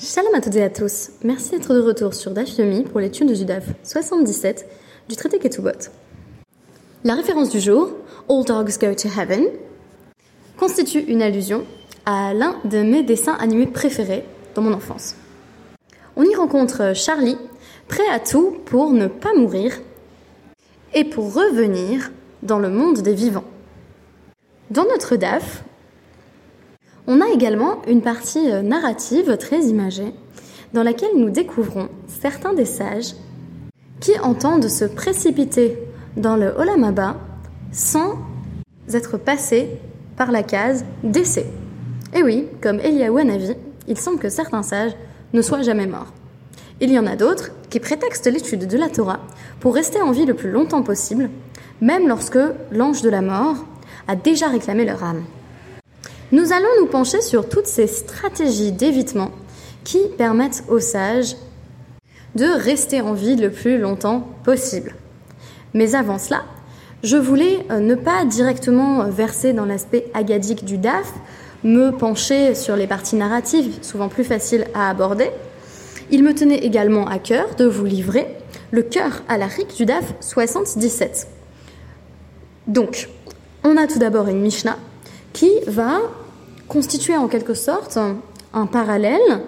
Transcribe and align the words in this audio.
Shalom 0.00 0.32
à 0.32 0.40
toutes 0.40 0.54
et 0.54 0.62
à 0.62 0.70
tous. 0.70 1.10
Merci 1.24 1.50
d'être 1.50 1.74
de 1.74 1.80
retour 1.80 2.14
sur 2.14 2.30
Daf 2.30 2.56
Yomi 2.56 2.84
pour 2.84 3.00
l'étude 3.00 3.32
du 3.32 3.44
Daf 3.44 3.64
77 3.82 4.64
du 5.08 5.16
traité 5.16 5.40
Ketubot. 5.40 5.90
La 7.02 7.16
référence 7.16 7.50
du 7.50 7.58
jour, 7.58 7.90
All 8.30 8.44
Dogs 8.44 8.78
Go 8.80 8.94
to 8.94 9.08
Heaven, 9.08 9.46
constitue 10.56 11.00
une 11.00 11.20
allusion 11.20 11.64
à 12.06 12.32
l'un 12.32 12.60
de 12.64 12.78
mes 12.78 13.02
dessins 13.02 13.34
animés 13.40 13.66
préférés 13.66 14.24
dans 14.54 14.62
mon 14.62 14.72
enfance. 14.72 15.16
On 16.14 16.22
y 16.22 16.34
rencontre 16.36 16.94
Charlie, 16.94 17.36
prêt 17.88 18.08
à 18.08 18.20
tout 18.20 18.56
pour 18.66 18.92
ne 18.92 19.08
pas 19.08 19.34
mourir 19.34 19.72
et 20.94 21.02
pour 21.02 21.34
revenir 21.34 22.12
dans 22.44 22.60
le 22.60 22.68
monde 22.68 23.02
des 23.02 23.14
vivants. 23.14 23.44
Dans 24.70 24.84
notre 24.84 25.16
DAF, 25.16 25.64
on 27.08 27.22
a 27.22 27.28
également 27.30 27.80
une 27.88 28.02
partie 28.02 28.52
euh, 28.52 28.60
narrative 28.60 29.36
très 29.38 29.62
imagée 29.62 30.12
dans 30.74 30.82
laquelle 30.82 31.16
nous 31.16 31.30
découvrons 31.30 31.88
certains 32.06 32.52
des 32.52 32.66
sages 32.66 33.14
qui 33.98 34.16
entendent 34.20 34.68
se 34.68 34.84
précipiter 34.84 35.78
dans 36.18 36.36
le 36.36 36.48
Olamaba 36.50 37.16
sans 37.72 38.18
être 38.92 39.16
passés 39.16 39.70
par 40.16 40.30
la 40.30 40.42
case 40.42 40.84
décès. 41.02 41.46
Et 42.14 42.22
oui, 42.22 42.46
comme 42.60 42.78
Eliaou 42.80 43.22
Navi, 43.24 43.54
il 43.86 43.98
semble 43.98 44.18
que 44.18 44.28
certains 44.28 44.62
sages 44.62 44.92
ne 45.32 45.40
soient 45.40 45.62
jamais 45.62 45.86
morts. 45.86 46.12
Il 46.80 46.92
y 46.92 46.98
en 46.98 47.06
a 47.06 47.16
d'autres 47.16 47.50
qui 47.70 47.80
prétextent 47.80 48.30
l'étude 48.30 48.66
de 48.66 48.78
la 48.78 48.88
Torah 48.88 49.20
pour 49.60 49.74
rester 49.74 50.00
en 50.02 50.12
vie 50.12 50.26
le 50.26 50.34
plus 50.34 50.50
longtemps 50.50 50.82
possible, 50.82 51.30
même 51.80 52.06
lorsque 52.06 52.38
l'ange 52.70 53.00
de 53.00 53.10
la 53.10 53.22
mort 53.22 53.56
a 54.06 54.14
déjà 54.14 54.48
réclamé 54.48 54.84
leur 54.84 55.02
âme. 55.02 55.24
Nous 56.30 56.52
allons 56.52 56.68
nous 56.78 56.86
pencher 56.86 57.22
sur 57.22 57.48
toutes 57.48 57.66
ces 57.66 57.86
stratégies 57.86 58.70
d'évitement 58.70 59.30
qui 59.82 59.98
permettent 60.18 60.62
aux 60.68 60.78
sages 60.78 61.36
de 62.34 62.44
rester 62.44 63.00
en 63.00 63.14
vie 63.14 63.36
le 63.36 63.50
plus 63.50 63.78
longtemps 63.78 64.28
possible. 64.44 64.94
Mais 65.72 65.94
avant 65.94 66.18
cela, 66.18 66.42
je 67.02 67.16
voulais 67.16 67.64
euh, 67.70 67.80
ne 67.80 67.94
pas 67.94 68.26
directement 68.26 69.08
verser 69.08 69.54
dans 69.54 69.64
l'aspect 69.64 70.10
agadique 70.12 70.66
du 70.66 70.76
DAF, 70.76 71.14
me 71.64 71.92
pencher 71.92 72.54
sur 72.54 72.76
les 72.76 72.86
parties 72.86 73.16
narratives, 73.16 73.78
souvent 73.80 74.10
plus 74.10 74.24
faciles 74.24 74.66
à 74.74 74.90
aborder. 74.90 75.30
Il 76.10 76.22
me 76.22 76.34
tenait 76.34 76.58
également 76.58 77.06
à 77.06 77.18
cœur 77.18 77.54
de 77.54 77.64
vous 77.64 77.86
livrer 77.86 78.26
le 78.70 78.82
cœur 78.82 79.22
à 79.28 79.38
la 79.38 79.46
RIC 79.46 79.74
du 79.76 79.86
DAF 79.86 80.12
77. 80.20 81.26
Donc, 82.66 83.08
on 83.64 83.78
a 83.78 83.86
tout 83.86 83.98
d'abord 83.98 84.28
une 84.28 84.40
Mishnah 84.40 84.76
qui 85.32 85.50
va 85.66 86.00
constituer 86.68 87.16
en 87.16 87.28
quelque 87.28 87.54
sorte 87.54 87.98
un 88.52 88.66
parallèle 88.66 89.42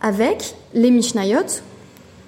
avec 0.00 0.54
les 0.74 0.90
Mishnayot 0.90 1.62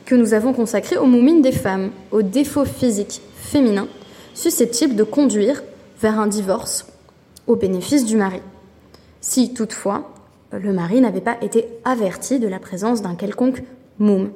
que 0.07 0.15
nous 0.15 0.35
avons 0.35 0.53
consacrés 0.53 0.97
aux 0.97 1.07
moumines 1.07 1.43
des 1.43 1.53
femmes, 1.53 1.91
aux 2.11 2.23
défauts 2.23 2.65
physiques 2.65 3.21
féminins 3.35 3.89
susceptibles 4.35 4.97
de 4.97 5.05
conduire 5.05 5.63
vers 6.01 6.21
un 6.21 6.27
divorce 6.27 6.87
au 7.47 7.57
bénéfice 7.57 8.05
du 8.05 8.17
mari. 8.17 8.41
Si 9.21 9.55
toutefois 9.55 10.11
le 10.53 10.73
mari 10.73 11.01
n'avait 11.01 11.21
pas 11.21 11.37
été 11.41 11.67
averti 11.85 12.39
de 12.39 12.49
la 12.49 12.59
présence 12.59 13.03
d'un 13.03 13.17
quelconque 13.17 13.63
moum. 13.99 14.31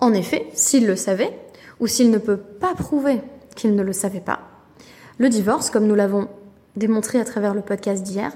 En 0.00 0.12
effet, 0.12 0.46
s'il 0.52 0.86
le 0.86 0.96
savait, 0.96 1.36
ou 1.80 1.86
s'il 1.86 2.10
ne 2.10 2.18
peut 2.18 2.36
pas 2.36 2.74
prouver 2.74 3.20
qu'il 3.54 3.74
ne 3.74 3.82
le 3.82 3.92
savait 3.92 4.20
pas, 4.20 4.40
le 5.18 5.28
divorce, 5.28 5.70
comme 5.70 5.86
nous 5.86 5.94
l'avons 5.94 6.28
démontré 6.76 7.20
à 7.20 7.24
travers 7.24 7.54
le 7.54 7.62
podcast 7.62 8.02
d'hier, 8.02 8.32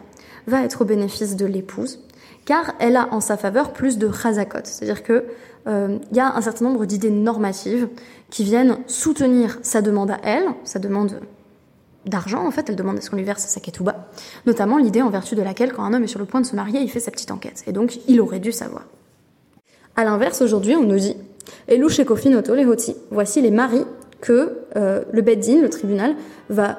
va 0.46 0.62
être 0.62 0.82
au 0.82 0.84
bénéfice 0.84 1.36
de 1.36 1.46
l'épouse, 1.46 2.00
car 2.44 2.72
elle 2.80 2.96
a 2.96 3.08
en 3.12 3.20
sa 3.20 3.36
faveur 3.36 3.72
plus 3.72 3.98
de 3.98 4.10
chazakot, 4.10 4.58
c'est-à-dire 4.64 5.02
que 5.02 5.24
euh, 5.68 5.98
il 6.10 6.16
y 6.16 6.20
a 6.20 6.34
un 6.34 6.40
certain 6.40 6.64
nombre 6.64 6.86
d'idées 6.86 7.10
normatives 7.10 7.88
qui 8.30 8.42
viennent 8.42 8.78
soutenir 8.88 9.58
sa 9.62 9.80
demande 9.80 10.10
à 10.10 10.18
elle, 10.24 10.46
sa 10.64 10.78
demande 10.78 11.20
d'argent 12.04 12.44
en 12.44 12.50
fait, 12.50 12.68
elle 12.68 12.74
demande 12.74 12.98
à 12.98 13.00
ce 13.00 13.10
qu'on 13.10 13.16
lui 13.16 13.24
verse 13.24 13.44
sa 13.44 13.60
ketouba, 13.60 14.08
notamment 14.46 14.76
l'idée 14.78 15.02
en 15.02 15.10
vertu 15.10 15.36
de 15.36 15.42
laquelle 15.42 15.72
quand 15.72 15.84
un 15.84 15.94
homme 15.94 16.02
est 16.02 16.08
sur 16.08 16.18
le 16.18 16.24
point 16.24 16.40
de 16.40 16.46
se 16.46 16.56
marier, 16.56 16.80
il 16.80 16.90
fait 16.90 17.00
sa 17.00 17.12
petite 17.12 17.30
enquête, 17.30 17.62
et 17.66 17.72
donc 17.72 18.00
il 18.08 18.20
aurait 18.20 18.40
dû 18.40 18.50
savoir. 18.50 18.86
À 19.94 20.04
l'inverse, 20.04 20.40
aujourd'hui, 20.40 20.74
on 20.74 20.84
nous 20.84 20.98
dit 20.98 21.16
Elou 21.68 21.88
Shekofinoto 21.88 22.54
Lehoti, 22.54 22.96
voici 23.10 23.40
les 23.40 23.50
maris 23.50 23.84
que 24.20 24.64
euh, 24.76 25.04
le 25.12 25.22
Beddin, 25.22 25.60
le 25.60 25.68
tribunal, 25.68 26.16
va 26.48 26.78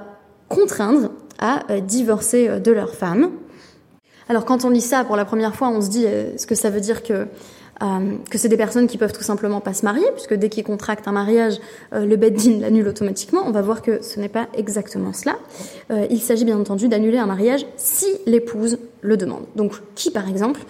contraindre 0.50 1.12
à 1.40 1.72
euh, 1.72 1.80
divorcer 1.80 2.48
euh, 2.48 2.60
de 2.60 2.72
leur 2.72 2.94
femme. 2.94 3.32
Alors 4.30 4.46
quand 4.46 4.66
on 4.66 4.70
lit 4.70 4.82
ça 4.82 5.04
pour 5.04 5.16
la 5.16 5.26
première 5.26 5.56
fois, 5.56 5.70
on 5.70 5.82
se 5.82 5.90
dit 5.90 6.06
euh, 6.06 6.38
ce 6.38 6.48
que 6.48 6.56
ça 6.56 6.70
veut 6.70 6.82
dire 6.82 7.04
que 7.04 7.28
que 8.30 8.38
c'est 8.38 8.48
des 8.48 8.56
personnes 8.56 8.88
qui 8.88 8.98
peuvent 8.98 9.12
tout 9.12 9.24
simplement 9.24 9.60
pas 9.60 9.74
se 9.74 9.84
marier, 9.84 10.06
puisque 10.14 10.36
dès 10.36 10.48
qu'ils 10.48 10.64
contractent 10.64 11.06
un 11.10 11.12
mariage, 11.12 11.60
le 11.92 12.16
Beddin 12.16 12.60
l'annule 12.62 12.88
automatiquement. 12.88 13.42
On 13.46 13.52
va 13.52 13.62
voir 13.62 13.82
que 13.82 14.02
ce 14.02 14.22
n'est 14.22 14.30
pas 14.30 14.48
exactement 14.54 15.12
cela. 15.12 15.36
il 16.10 16.22
s'agit 16.22 16.46
bien 16.46 16.58
entendu 16.58 16.88
d'annuler 16.88 17.18
un 17.18 17.26
mariage 17.26 17.66
si 17.76 18.06
l'épouse 18.26 18.78
le 19.02 19.18
demande. 19.18 19.44
Donc 19.58 19.74
qui 19.96 20.12
par 20.12 20.30
exemple 20.30 20.62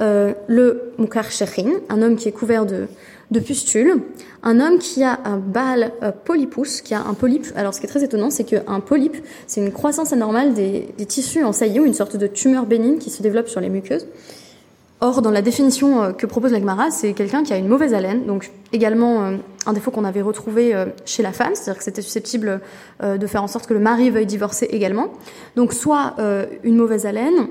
Le 0.00 0.94
Mukar 0.96 1.30
Shechin, 1.30 1.72
un 1.90 2.00
homme 2.00 2.16
qui 2.16 2.28
est 2.28 2.32
couvert 2.32 2.64
de, 2.64 2.86
de 3.32 3.40
pustules, 3.40 4.02
un 4.42 4.60
homme 4.60 4.78
qui 4.78 5.02
a 5.02 5.18
un 5.24 5.38
bal 5.38 5.92
euh, 6.02 6.12
polypus, 6.12 6.82
qui 6.82 6.94
a 6.94 7.00
un 7.00 7.14
polype. 7.14 7.46
Alors 7.56 7.74
ce 7.74 7.80
qui 7.80 7.86
est 7.86 7.88
très 7.88 8.04
étonnant, 8.04 8.30
c'est 8.30 8.44
qu'un 8.44 8.80
polype, 8.80 9.16
c'est 9.46 9.60
une 9.60 9.72
croissance 9.72 10.12
anormale 10.12 10.54
des, 10.54 10.88
tissus 11.08 11.42
en 11.42 11.52
saillie 11.52 11.80
ou 11.80 11.84
une 11.84 11.94
sorte 11.94 12.16
de 12.16 12.26
tumeur 12.26 12.66
bénigne 12.66 12.98
qui 12.98 13.10
se 13.10 13.22
développe 13.22 13.48
sur 13.48 13.60
les 13.60 13.68
muqueuses. 13.68 14.06
Or, 15.00 15.20
dans 15.20 15.32
la 15.32 15.42
définition 15.42 16.02
euh, 16.02 16.12
que 16.12 16.26
propose 16.26 16.52
la 16.52 16.60
Gemara, 16.60 16.90
c'est 16.90 17.12
quelqu'un 17.14 17.42
qui 17.42 17.52
a 17.52 17.56
une 17.56 17.66
mauvaise 17.66 17.94
haleine, 17.94 18.24
donc 18.26 18.52
également 18.72 19.24
euh, 19.24 19.36
un 19.66 19.72
défaut 19.72 19.90
qu'on 19.90 20.04
avait 20.04 20.22
retrouvé 20.22 20.74
chez 21.04 21.22
la 21.22 21.32
femme, 21.32 21.54
c'est-à-dire 21.54 21.78
que 21.78 21.84
c'était 21.84 22.02
susceptible 22.02 22.60
de 23.00 23.26
faire 23.28 23.44
en 23.44 23.46
sorte 23.46 23.66
que 23.66 23.74
le 23.74 23.80
mari 23.80 24.10
veuille 24.10 24.26
divorcer 24.26 24.66
également. 24.66 25.12
Donc 25.54 25.72
soit 25.72 26.16
une 26.64 26.76
mauvaise 26.76 27.06
haleine, 27.06 27.46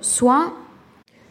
soit 0.00 0.52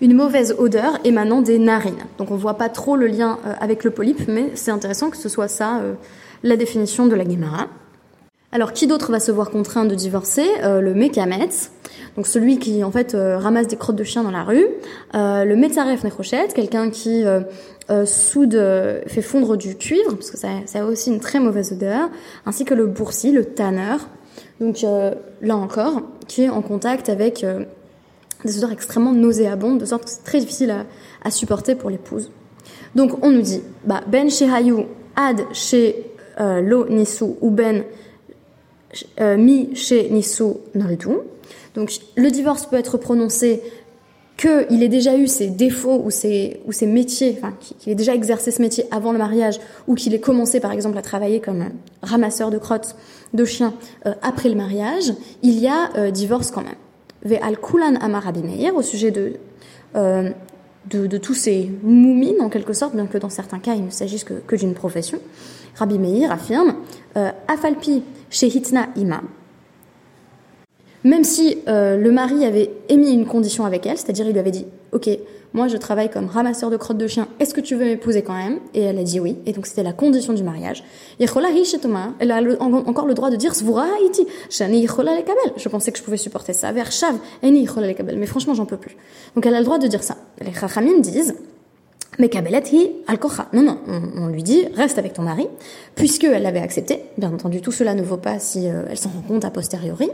une 0.02 0.14
mauvaise 0.14 0.56
odeur 0.58 0.98
émanant 1.04 1.42
des 1.42 1.60
narines. 1.60 2.06
Donc 2.18 2.32
on 2.32 2.36
voit 2.36 2.56
pas 2.56 2.70
trop 2.70 2.96
le 2.96 3.08
lien 3.08 3.40
euh, 3.46 3.54
avec 3.60 3.84
le 3.84 3.92
polype, 3.92 4.28
mais 4.28 4.52
c'est 4.56 4.72
intéressant 4.72 5.10
que 5.10 5.18
ce 5.18 5.30
soit 5.30 5.48
ça 5.48 5.80
euh, 5.80 5.94
la 6.44 6.56
définition 6.56 7.06
de 7.06 7.16
la 7.16 7.26
Guémara. 7.26 7.68
Alors 8.52 8.74
qui 8.74 8.88
d'autre 8.88 9.12
va 9.12 9.20
se 9.20 9.32
voir 9.32 9.52
contraint 9.52 9.86
de 9.86 9.94
divorcer? 9.94 10.48
Euh, 10.64 10.82
Le 10.82 10.94
Mekamet, 10.94 11.50
donc 12.16 12.26
celui 12.26 12.58
qui 12.58 12.84
en 12.84 12.92
fait 12.92 13.16
ramasse 13.16 13.68
des 13.68 13.76
crottes 13.76 13.98
de 13.98 14.04
chien 14.04 14.24
dans 14.24 14.32
la 14.32 14.44
rue. 14.44 14.66
le 15.14 15.54
Metzaref 15.56 16.04
Nechrochet, 16.04 16.48
quelqu'un 16.56 16.90
qui 16.90 17.24
soude, 18.06 19.02
fait 19.06 19.22
fondre 19.22 19.56
du 19.56 19.76
cuivre, 19.76 20.16
parce 20.16 20.32
que 20.32 20.38
ça, 20.38 20.48
ça, 20.66 20.80
a 20.80 20.86
aussi 20.86 21.12
une 21.12 21.20
très 21.20 21.40
mauvaise 21.40 21.72
odeur, 21.72 22.10
ainsi 22.46 22.66
que 22.66 22.74
le 22.74 22.88
boursi, 22.88 23.32
le 23.32 23.46
tanneur. 23.46 24.10
Donc 24.60 24.84
là 25.42 25.56
encore, 25.56 26.02
qui 26.28 26.44
est 26.44 26.50
en 26.50 26.62
contact 26.62 27.10
avec 27.10 27.46
des 28.46 28.58
odeurs 28.58 28.72
extrêmement 28.72 29.14
nauséabondes, 29.14 29.80
de 29.80 29.86
sorte 29.86 30.06
que 30.06 30.10
c'est 30.10 30.24
très 30.24 30.40
difficile 30.40 30.74
à, 31.24 31.32
supporter 31.32 31.76
pour 31.76 31.90
l'épouse. 31.90 32.32
Donc 32.96 33.24
on 33.24 33.32
nous 33.32 33.42
dit, 33.42 33.62
bah, 33.86 34.02
ben 34.08 34.30
hayou 34.30 34.86
ad 35.16 35.42
chez 35.54 36.12
euh, 36.40 36.62
lo 36.62 36.88
nisu 36.90 37.26
ou 37.42 37.52
ben 37.52 37.84
euh, 39.20 39.38
mi 39.38 39.76
chez 39.76 40.10
nisu 40.10 40.44
noldu. 40.74 41.10
Donc 41.76 41.92
le 42.16 42.32
divorce 42.32 42.66
peut 42.66 42.78
être 42.78 42.98
prononcé 42.98 43.62
qu'il 44.38 44.82
ait 44.82 44.90
déjà 44.90 45.18
eu 45.18 45.28
ses 45.28 45.48
défauts 45.48 46.02
ou 46.04 46.10
ses, 46.10 46.62
ou 46.66 46.72
ses 46.72 46.88
métiers, 46.88 47.38
enfin 47.38 47.54
qu'il 47.60 47.92
ait 47.92 47.96
déjà 47.96 48.16
exercé 48.16 48.52
ce 48.52 48.62
métier 48.62 48.86
avant 48.90 49.12
le 49.12 49.18
mariage, 49.18 49.60
ou 49.88 49.96
qu'il 49.96 50.14
ait 50.14 50.22
commencé 50.22 50.62
par 50.62 50.72
exemple 50.72 50.98
à 50.98 51.02
travailler 51.02 51.42
comme 51.42 51.66
ramasseur 52.02 52.50
de 52.50 52.58
crottes 52.58 52.96
de 53.34 53.44
chiens 53.44 53.74
euh, 54.06 54.14
après 54.22 54.48
le 54.48 54.56
mariage, 54.56 55.14
il 55.44 55.60
y 55.60 55.68
a 55.68 56.10
divorce 56.12 56.52
quand 56.52 56.64
même 56.64 56.76
au 57.26 58.82
sujet 58.82 59.12
de, 59.12 59.34
euh, 59.96 60.30
de, 60.90 61.08
de, 61.08 61.18
tous 61.18 61.34
ces 61.34 61.72
moumines 61.84 62.42
en 62.42 62.50
quelque 62.50 62.74
sorte, 62.74 62.96
bien 62.96 63.08
que 63.08 63.18
dans 63.18 63.30
certains 63.30 63.60
cas 63.60 63.76
il 63.76 63.86
ne 63.86 63.90
s'agisse 63.90 64.24
que, 64.24 64.34
que 64.34 64.56
d'une 64.56 64.74
profession. 64.74 65.20
Rabbi 65.76 66.00
Meir 66.00 66.32
affirme 66.32 66.76
euh, 67.18 67.32
Afalpi 67.48 68.04
shehitna 68.30 68.90
ima. 68.96 69.22
Même 71.04 71.24
si 71.24 71.58
euh, 71.68 71.96
le 71.96 72.12
mari 72.12 72.46
avait 72.46 72.72
émis 72.90 73.14
une 73.14 73.26
condition 73.26 73.66
avec 73.66 73.86
elle, 73.86 73.98
c'est-à-dire 73.98 74.26
il 74.28 74.34
lui 74.34 74.40
avait 74.40 74.52
dit 74.52 74.66
Ok, 74.92 75.10
moi 75.54 75.68
je 75.68 75.78
travaille 75.78 76.10
comme 76.10 76.28
ramasseur 76.28 76.70
de 76.70 76.78
crottes 76.78 76.98
de 76.98 77.08
chien, 77.08 77.28
est-ce 77.40 77.54
que 77.54 77.62
tu 77.62 77.76
veux 77.76 77.86
m'épouser 77.86 78.22
quand 78.22 78.36
même? 78.36 78.60
Et 78.74 78.82
elle 78.82 78.98
a 79.00 79.04
dit 79.04 79.20
oui, 79.20 79.38
et 79.46 79.52
donc 79.52 79.66
c'était 79.66 79.84
la 79.84 79.94
condition 79.94 80.34
du 80.34 80.44
mariage. 80.44 80.84
Elle 81.20 81.28
a 82.32 82.42
encore 82.86 83.06
le 83.06 83.14
droit 83.14 83.30
de 83.30 83.36
dire 83.36 83.54
Je 85.58 85.70
pensais 85.70 85.92
que 85.92 85.98
je 85.98 86.04
pouvais 86.04 86.18
supporter 86.18 86.54
ça. 86.54 86.72
Mais 86.72 86.84
franchement 88.26 88.54
j'en 88.54 88.66
peux 88.66 88.78
plus. 88.78 88.96
Donc 89.36 89.46
elle 89.46 89.56
a 89.56 89.60
le 89.60 89.66
droit 89.66 89.80
de 89.80 89.88
dire 89.88 90.04
ça. 90.04 90.18
Les 90.42 90.54
Chachamim 90.54 91.00
disent 91.00 91.36
mais 92.20 92.28
Kabelati 92.28 92.92
al 93.08 93.18
Non, 93.54 93.62
non, 93.62 93.78
on, 93.88 94.28
lui 94.28 94.44
dit 94.44 94.66
reste 94.76 94.98
avec 94.98 95.14
ton 95.14 95.22
mari, 95.22 95.48
puisque 95.96 96.26
elle 96.26 96.44
l'avait 96.44 96.60
accepté. 96.60 97.04
Bien 97.18 97.34
entendu, 97.34 97.62
tout 97.62 97.72
cela 97.72 97.96
ne 97.96 98.04
vaut 98.04 98.18
pas 98.18 98.40
si 98.40 98.68
euh, 98.68 98.84
elle 98.90 98.98
s'en 98.98 99.10
rend 99.10 99.22
compte 99.22 99.46
a 99.46 99.52
posteriori. 99.52 100.10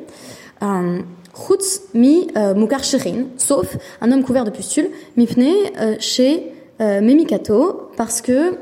Chutz 1.36 1.82
mi 1.94 2.28
mukar 2.56 2.84
sauf 2.84 3.78
un 4.02 4.12
homme 4.12 4.24
couvert 4.24 4.46
de 4.46 4.52
pustules, 4.52 4.90
mipne 5.18 5.52
chez 6.00 6.52
Memikato, 6.80 7.90
parce 7.98 8.22
que 8.22 8.58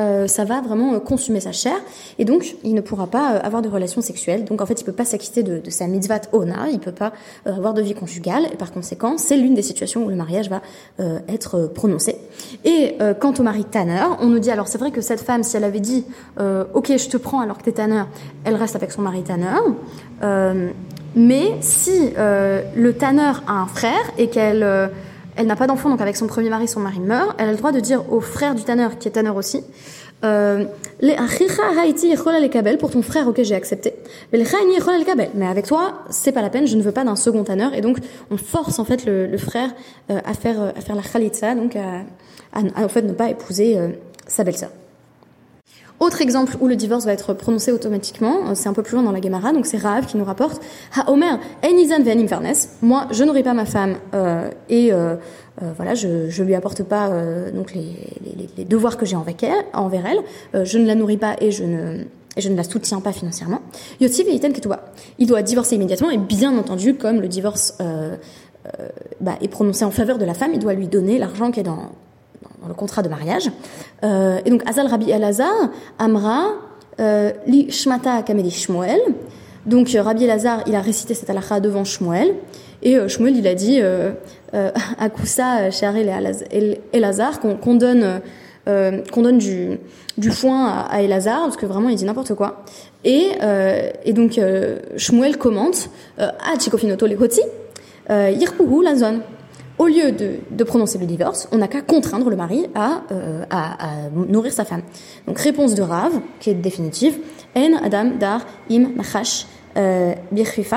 euh, 0.00 0.26
ça 0.26 0.44
va 0.44 0.60
vraiment 0.60 0.94
euh, 0.94 0.98
consumer 0.98 1.40
sa 1.40 1.52
chair 1.52 1.74
et 2.18 2.24
donc 2.24 2.54
il 2.64 2.74
ne 2.74 2.80
pourra 2.80 3.06
pas 3.06 3.34
euh, 3.34 3.40
avoir 3.42 3.60
de 3.60 3.68
relations 3.68 4.00
sexuelles. 4.00 4.44
Donc 4.44 4.62
en 4.62 4.66
fait, 4.66 4.80
il 4.80 4.84
peut 4.84 4.92
pas 4.92 5.04
s'acquitter 5.04 5.42
de, 5.42 5.58
de, 5.58 5.70
sa 5.70 5.88
mitzvah 5.88 6.20
ona, 6.32 6.70
il 6.72 6.78
peut 6.78 6.92
pas 6.92 7.12
avoir 7.44 7.74
de 7.74 7.82
vie 7.82 7.94
conjugale 7.94 8.46
et 8.52 8.56
par 8.56 8.72
conséquent, 8.72 9.18
c'est 9.18 9.36
l'une 9.36 9.54
des 9.54 9.62
situations 9.62 10.04
où 10.04 10.08
le 10.08 10.16
mariage 10.16 10.48
va 10.48 10.62
être 11.28 11.70
prononcé. 11.74 12.16
Et 12.64 12.96
quant 13.20 13.32
au 13.38 13.42
mari 13.42 13.64
Tanner, 13.64 14.04
on 14.20 14.26
nous 14.26 14.38
dit 14.38 14.50
alors 14.50 14.68
c'est 14.68 14.78
vrai 14.78 14.90
que 14.90 15.00
cette 15.00 15.20
femme, 15.20 15.42
si 15.42 15.56
elle 15.56 15.64
avait 15.64 15.80
dit 15.80 16.04
ok 16.38 16.92
je 16.96 17.08
te 17.08 17.16
prends 17.16 17.40
alors 17.40 17.58
que 17.58 17.62
t'es 17.62 17.72
Tanner, 17.72 18.04
elle 18.44 18.54
reste 18.54 18.76
avec 18.76 18.92
son 18.92 19.02
mari 19.02 19.22
Tanner. 19.22 19.56
Mais 21.14 21.56
si 21.60 22.10
le 22.16 22.92
Tanner 22.92 23.32
a 23.46 23.52
un 23.52 23.66
frère 23.66 24.12
et 24.18 24.28
qu'elle 24.28 24.90
elle 25.36 25.46
n'a 25.46 25.56
pas 25.56 25.66
d'enfant, 25.66 25.88
donc 25.88 26.00
avec 26.00 26.16
son 26.16 26.26
premier 26.26 26.50
mari, 26.50 26.68
son 26.68 26.80
mari 26.80 27.00
meurt, 27.00 27.34
elle 27.38 27.48
a 27.48 27.52
le 27.52 27.56
droit 27.56 27.72
de 27.72 27.80
dire 27.80 28.12
au 28.12 28.20
frère 28.20 28.54
du 28.54 28.62
tanneur, 28.62 28.98
qui 28.98 29.08
est 29.08 29.12
tanneur 29.12 29.36
aussi, 29.36 29.64
euh, 30.22 30.64
pour 32.78 32.90
ton 32.90 33.02
frère, 33.02 33.26
ok, 33.26 33.42
j'ai 33.42 33.54
accepté. 33.54 33.94
Mais 34.32 35.46
avec 35.46 35.66
toi, 35.66 36.04
c'est 36.10 36.32
pas 36.32 36.42
la 36.42 36.50
peine, 36.50 36.66
je 36.66 36.76
ne 36.76 36.82
veux 36.82 36.92
pas 36.92 37.04
d'un 37.04 37.16
second 37.16 37.42
tanneur. 37.44 37.72
Et 37.74 37.80
donc, 37.80 37.98
on 38.30 38.36
force 38.36 38.78
en 38.78 38.84
fait 38.84 39.06
le, 39.06 39.38
frère 39.38 39.70
euh, 40.10 40.20
à 40.24 40.34
faire 40.34 40.60
à 40.60 40.80
faire 40.80 40.96
la 40.96 41.02
khalitza, 41.02 41.54
donc 41.54 41.74
à, 41.76 42.04
en 42.52 42.88
fait 42.88 43.02
ne 43.02 43.12
pas 43.12 43.30
épouser 43.30 43.78
euh, 43.78 43.88
sa 44.26 44.44
belle-sœur. 44.44 44.70
Autre 46.00 46.22
exemple 46.22 46.56
où 46.60 46.66
le 46.66 46.76
divorce 46.76 47.04
va 47.04 47.12
être 47.12 47.34
prononcé 47.34 47.72
automatiquement, 47.72 48.48
euh, 48.48 48.54
c'est 48.54 48.70
un 48.70 48.72
peu 48.72 48.82
plus 48.82 48.94
loin 48.94 49.02
dans 49.02 49.12
la 49.12 49.20
Gemara, 49.20 49.52
donc 49.52 49.66
c'est 49.66 49.76
Rav 49.76 50.06
qui 50.06 50.16
nous 50.16 50.24
rapporte 50.24 50.62
Ha 50.96 51.10
Omer, 51.10 51.38
Einizan 51.62 52.02
ve'anim 52.02 52.26
Moi, 52.80 53.06
je 53.10 53.22
n'aurai 53.22 53.42
pas 53.42 53.52
ma 53.52 53.66
femme 53.66 53.96
euh, 54.14 54.48
et 54.70 54.94
euh, 54.94 55.16
euh, 55.62 55.72
voilà, 55.76 55.94
je, 55.94 56.30
je 56.30 56.42
lui 56.42 56.54
apporte 56.54 56.82
pas 56.84 57.08
euh, 57.08 57.50
donc 57.50 57.74
les, 57.74 57.82
les, 58.24 58.48
les, 58.56 58.64
devoirs 58.64 58.96
que 58.96 59.04
j'ai 59.04 59.14
envers 59.14 60.06
elle. 60.06 60.64
Je 60.64 60.78
ne 60.78 60.86
la 60.86 60.94
nourris 60.94 61.18
pas 61.18 61.36
et 61.40 61.50
je 61.50 61.64
ne 61.64 62.04
et 62.36 62.40
je 62.40 62.48
ne 62.48 62.56
la 62.56 62.64
soutiens 62.64 63.00
pas 63.00 63.12
financièrement. 63.12 63.60
Yotzi 64.00 64.22
ve'iten 64.22 64.52
ketouba. 64.52 64.92
Il 65.18 65.26
doit 65.26 65.42
divorcer 65.42 65.74
immédiatement 65.74 66.10
et 66.10 66.16
bien 66.16 66.56
entendu, 66.56 66.94
comme 66.94 67.20
le 67.20 67.28
divorce 67.28 67.76
bah, 69.20 69.34
est 69.42 69.48
prononcé 69.48 69.84
en 69.84 69.90
faveur 69.90 70.16
de 70.16 70.24
la 70.24 70.32
femme, 70.34 70.52
il 70.54 70.60
doit 70.60 70.74
lui 70.74 70.86
donner 70.86 71.18
l'argent 71.18 71.50
qui 71.50 71.60
est 71.60 71.64
dans 71.64 71.90
le 72.70 72.74
contrat 72.74 73.02
de 73.02 73.08
mariage. 73.08 73.50
Euh, 74.04 74.40
et 74.44 74.50
donc, 74.50 74.62
Azal 74.68 74.86
Rabbi 74.86 75.10
Elazar, 75.10 75.70
Amra, 75.98 76.52
euh, 77.00 77.32
li 77.46 77.70
Shmata 77.70 78.22
Kameli 78.22 78.50
Shmuel. 78.50 79.00
Donc, 79.66 79.94
euh, 79.94 80.02
Rabbi 80.02 80.24
Elazar, 80.24 80.62
il 80.66 80.74
a 80.74 80.80
récité 80.80 81.14
cette 81.14 81.28
halakha 81.28 81.60
devant 81.60 81.84
Shmuel. 81.84 82.34
Et 82.82 82.96
euh, 82.96 83.08
Shmuel, 83.08 83.36
il 83.36 83.46
a 83.46 83.54
dit 83.54 83.80
euh, 83.80 84.12
euh, 84.54 84.70
Koussa, 85.16 85.70
chez 85.70 85.86
et 86.50 86.80
Elazar, 86.92 87.40
qu'on 87.40 87.74
donne, 87.74 88.20
qu'on 88.66 89.22
donne 89.22 89.38
du, 89.38 90.30
foin 90.30 90.66
à, 90.66 90.80
à, 90.94 91.02
Elazar, 91.02 91.42
parce 91.42 91.56
que 91.56 91.66
vraiment, 91.66 91.88
il 91.88 91.96
dit 91.96 92.04
n'importe 92.04 92.34
quoi. 92.34 92.64
Et, 93.04 93.32
et 94.04 94.12
donc, 94.12 94.40
Shmuel 94.96 95.36
commente 95.38 95.90
Ah, 96.18 96.58
Chikofinoto 96.58 97.06
le 97.06 97.16
Hoti, 97.16 97.42
Yirpuhu 98.08 98.82
la 98.84 98.96
zone 98.96 99.20
au 99.80 99.86
lieu 99.86 100.12
de, 100.12 100.64
prononcer 100.64 100.98
le 100.98 101.06
divorce, 101.06 101.48
on 101.52 101.56
n'a 101.56 101.66
qu'à 101.66 101.80
contraindre 101.80 102.28
le 102.28 102.36
mari 102.36 102.66
à, 102.74 103.00
euh, 103.12 103.44
à, 103.48 104.10
nourrir 104.14 104.52
sa 104.52 104.66
femme. 104.66 104.82
Donc 105.26 105.38
réponse 105.38 105.74
de 105.74 105.80
Rav, 105.80 106.12
qui 106.38 106.50
est 106.50 106.54
définitive, 106.54 107.16
En 107.56 107.82
Adam 107.82 108.10
Dar 108.20 108.46
Im 108.70 108.90
Machash 108.94 109.46
euh, 109.78 110.12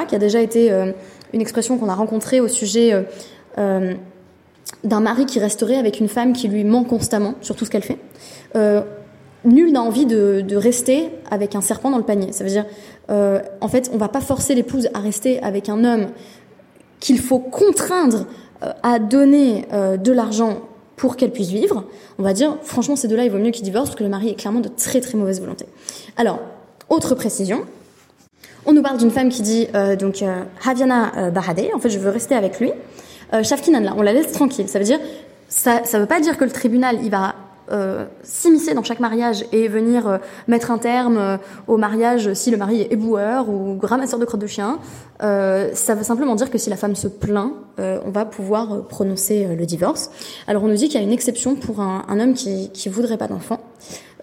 qui 0.08 0.16
a 0.16 0.20
déjà 0.20 0.40
été 0.40 0.72
euh, 0.72 0.94
une 1.34 1.42
expression 1.42 1.78
qu'on 1.78 1.90
a 1.90 1.96
rencontrée 1.96 2.40
au 2.40 2.48
sujet 2.48 2.94
d'un 3.58 5.00
mari 5.02 5.26
qui 5.26 5.40
resterait 5.40 5.76
avec 5.76 6.00
une 6.00 6.08
femme 6.08 6.32
qui 6.32 6.48
lui 6.48 6.64
ment 6.64 6.86
constamment 6.86 7.36
sur 7.42 7.58
tout 7.58 7.66
ce 7.66 7.72
qu'elle 7.72 7.84
fait. 7.84 8.00
nul 9.44 9.74
n'a 9.74 9.82
envie 9.82 10.06
de, 10.06 10.56
rester 10.56 11.10
avec 11.30 11.56
un 11.56 11.62
serpent 11.62 11.92
dans 11.92 11.98
le 11.98 12.06
panier. 12.06 12.32
Ça 12.32 12.46
veut 12.46 12.50
dire, 12.50 12.66
en 13.10 13.68
fait, 13.68 13.92
on 13.94 13.98
va 13.98 14.08
pas 14.08 14.22
forcer 14.22 14.56
l'épouse 14.56 14.88
à 14.94 15.00
rester 15.00 15.44
avec 15.44 15.68
un 15.68 15.84
homme 15.84 16.08
qu'il 17.04 17.20
faut 17.20 17.40
contraindre 17.40 18.26
à 18.84 19.00
donner 19.00 19.66
euh, 19.74 19.98
de 19.98 20.12
l'argent 20.12 20.62
pour 20.96 21.18
qu'elle 21.18 21.32
puisse 21.32 21.50
vivre, 21.50 21.86
on 22.18 22.24
va 22.24 22.34
dire, 22.34 22.58
franchement, 22.64 22.96
ces 22.96 23.08
deux-là, 23.08 23.26
il 23.26 23.32
vaut 23.32 23.40
mieux 23.40 23.52
qu'ils 23.52 23.64
divorcent 23.64 23.88
parce 23.88 23.98
que 23.98 24.04
le 24.04 24.10
mari 24.10 24.30
est 24.30 24.36
clairement 24.36 24.60
de 24.60 24.70
très 24.70 25.02
très 25.02 25.18
mauvaise 25.18 25.42
volonté. 25.42 25.66
Alors, 26.18 26.40
autre 26.90 27.16
précision. 27.16 27.64
On 28.66 28.74
nous 28.74 28.82
parle 28.82 28.98
d'une 28.98 29.12
femme 29.12 29.30
qui 29.30 29.42
dit, 29.42 29.68
euh, 29.76 29.96
donc, 29.96 30.22
euh, 30.22 30.44
Haviana 30.66 31.12
euh, 31.18 31.32
Bahade, 31.32 31.68
en 31.74 31.80
fait, 31.80 31.90
je 31.90 32.00
veux 32.00 32.10
rester 32.10 32.36
avec 32.36 32.60
lui. 32.60 32.72
Euh, 33.34 33.44
Shafkinan, 33.44 33.82
là, 33.82 33.94
on 33.98 34.02
la 34.02 34.14
laisse 34.14 34.32
tranquille. 34.32 34.70
Ça 34.70 34.80
veut 34.80 34.86
dire, 34.86 35.00
ça, 35.50 35.84
ça 35.84 36.00
veut 36.00 36.06
pas 36.06 36.22
dire 36.22 36.38
que 36.38 36.46
le 36.46 36.52
tribunal, 36.52 37.00
il 37.04 37.10
va 37.10 37.36
euh, 37.72 38.06
s'immiscer 38.24 38.74
dans 38.74 38.84
chaque 38.84 39.00
mariage 39.00 39.46
et 39.54 39.70
venir 39.70 40.06
euh, 40.06 40.18
mettre 40.50 40.70
un 40.70 40.78
terme 40.78 41.18
euh, 41.18 41.38
au 41.68 41.78
mariage 41.78 42.34
si 42.34 42.52
le 42.52 42.58
mari 42.58 42.82
est 42.82 42.92
éboueur 42.92 43.50
ou 43.50 43.80
ramasseur 43.82 44.20
de 44.20 44.26
crottes 44.26 44.42
de 44.42 44.48
chien. 44.48 44.80
Ça 45.20 45.96
veut 45.96 46.04
simplement 46.04 46.36
dire 46.36 46.52
que 46.52 46.58
si 46.58 46.70
la 46.70 46.76
femme 46.76 46.98
se 46.98 47.08
plaint, 47.08 47.54
on 47.78 48.12
va 48.12 48.26
pouvoir 48.26 48.84
prononcer 48.88 49.56
le 49.56 49.66
divorce. 49.66 50.12
Alors 50.48 50.66
on 50.66 50.68
nous 50.68 50.76
dit 50.76 50.90
qu'il 50.90 51.00
y 51.00 51.04
a 51.04 51.06
une 51.06 51.14
exception 51.14 51.56
pour 51.56 51.80
un, 51.80 52.20
homme 52.20 52.34
qui, 52.34 52.70
qui 52.72 52.90
voudrait 52.90 53.18
pas 53.18 53.30
d'enfant. 53.30 53.62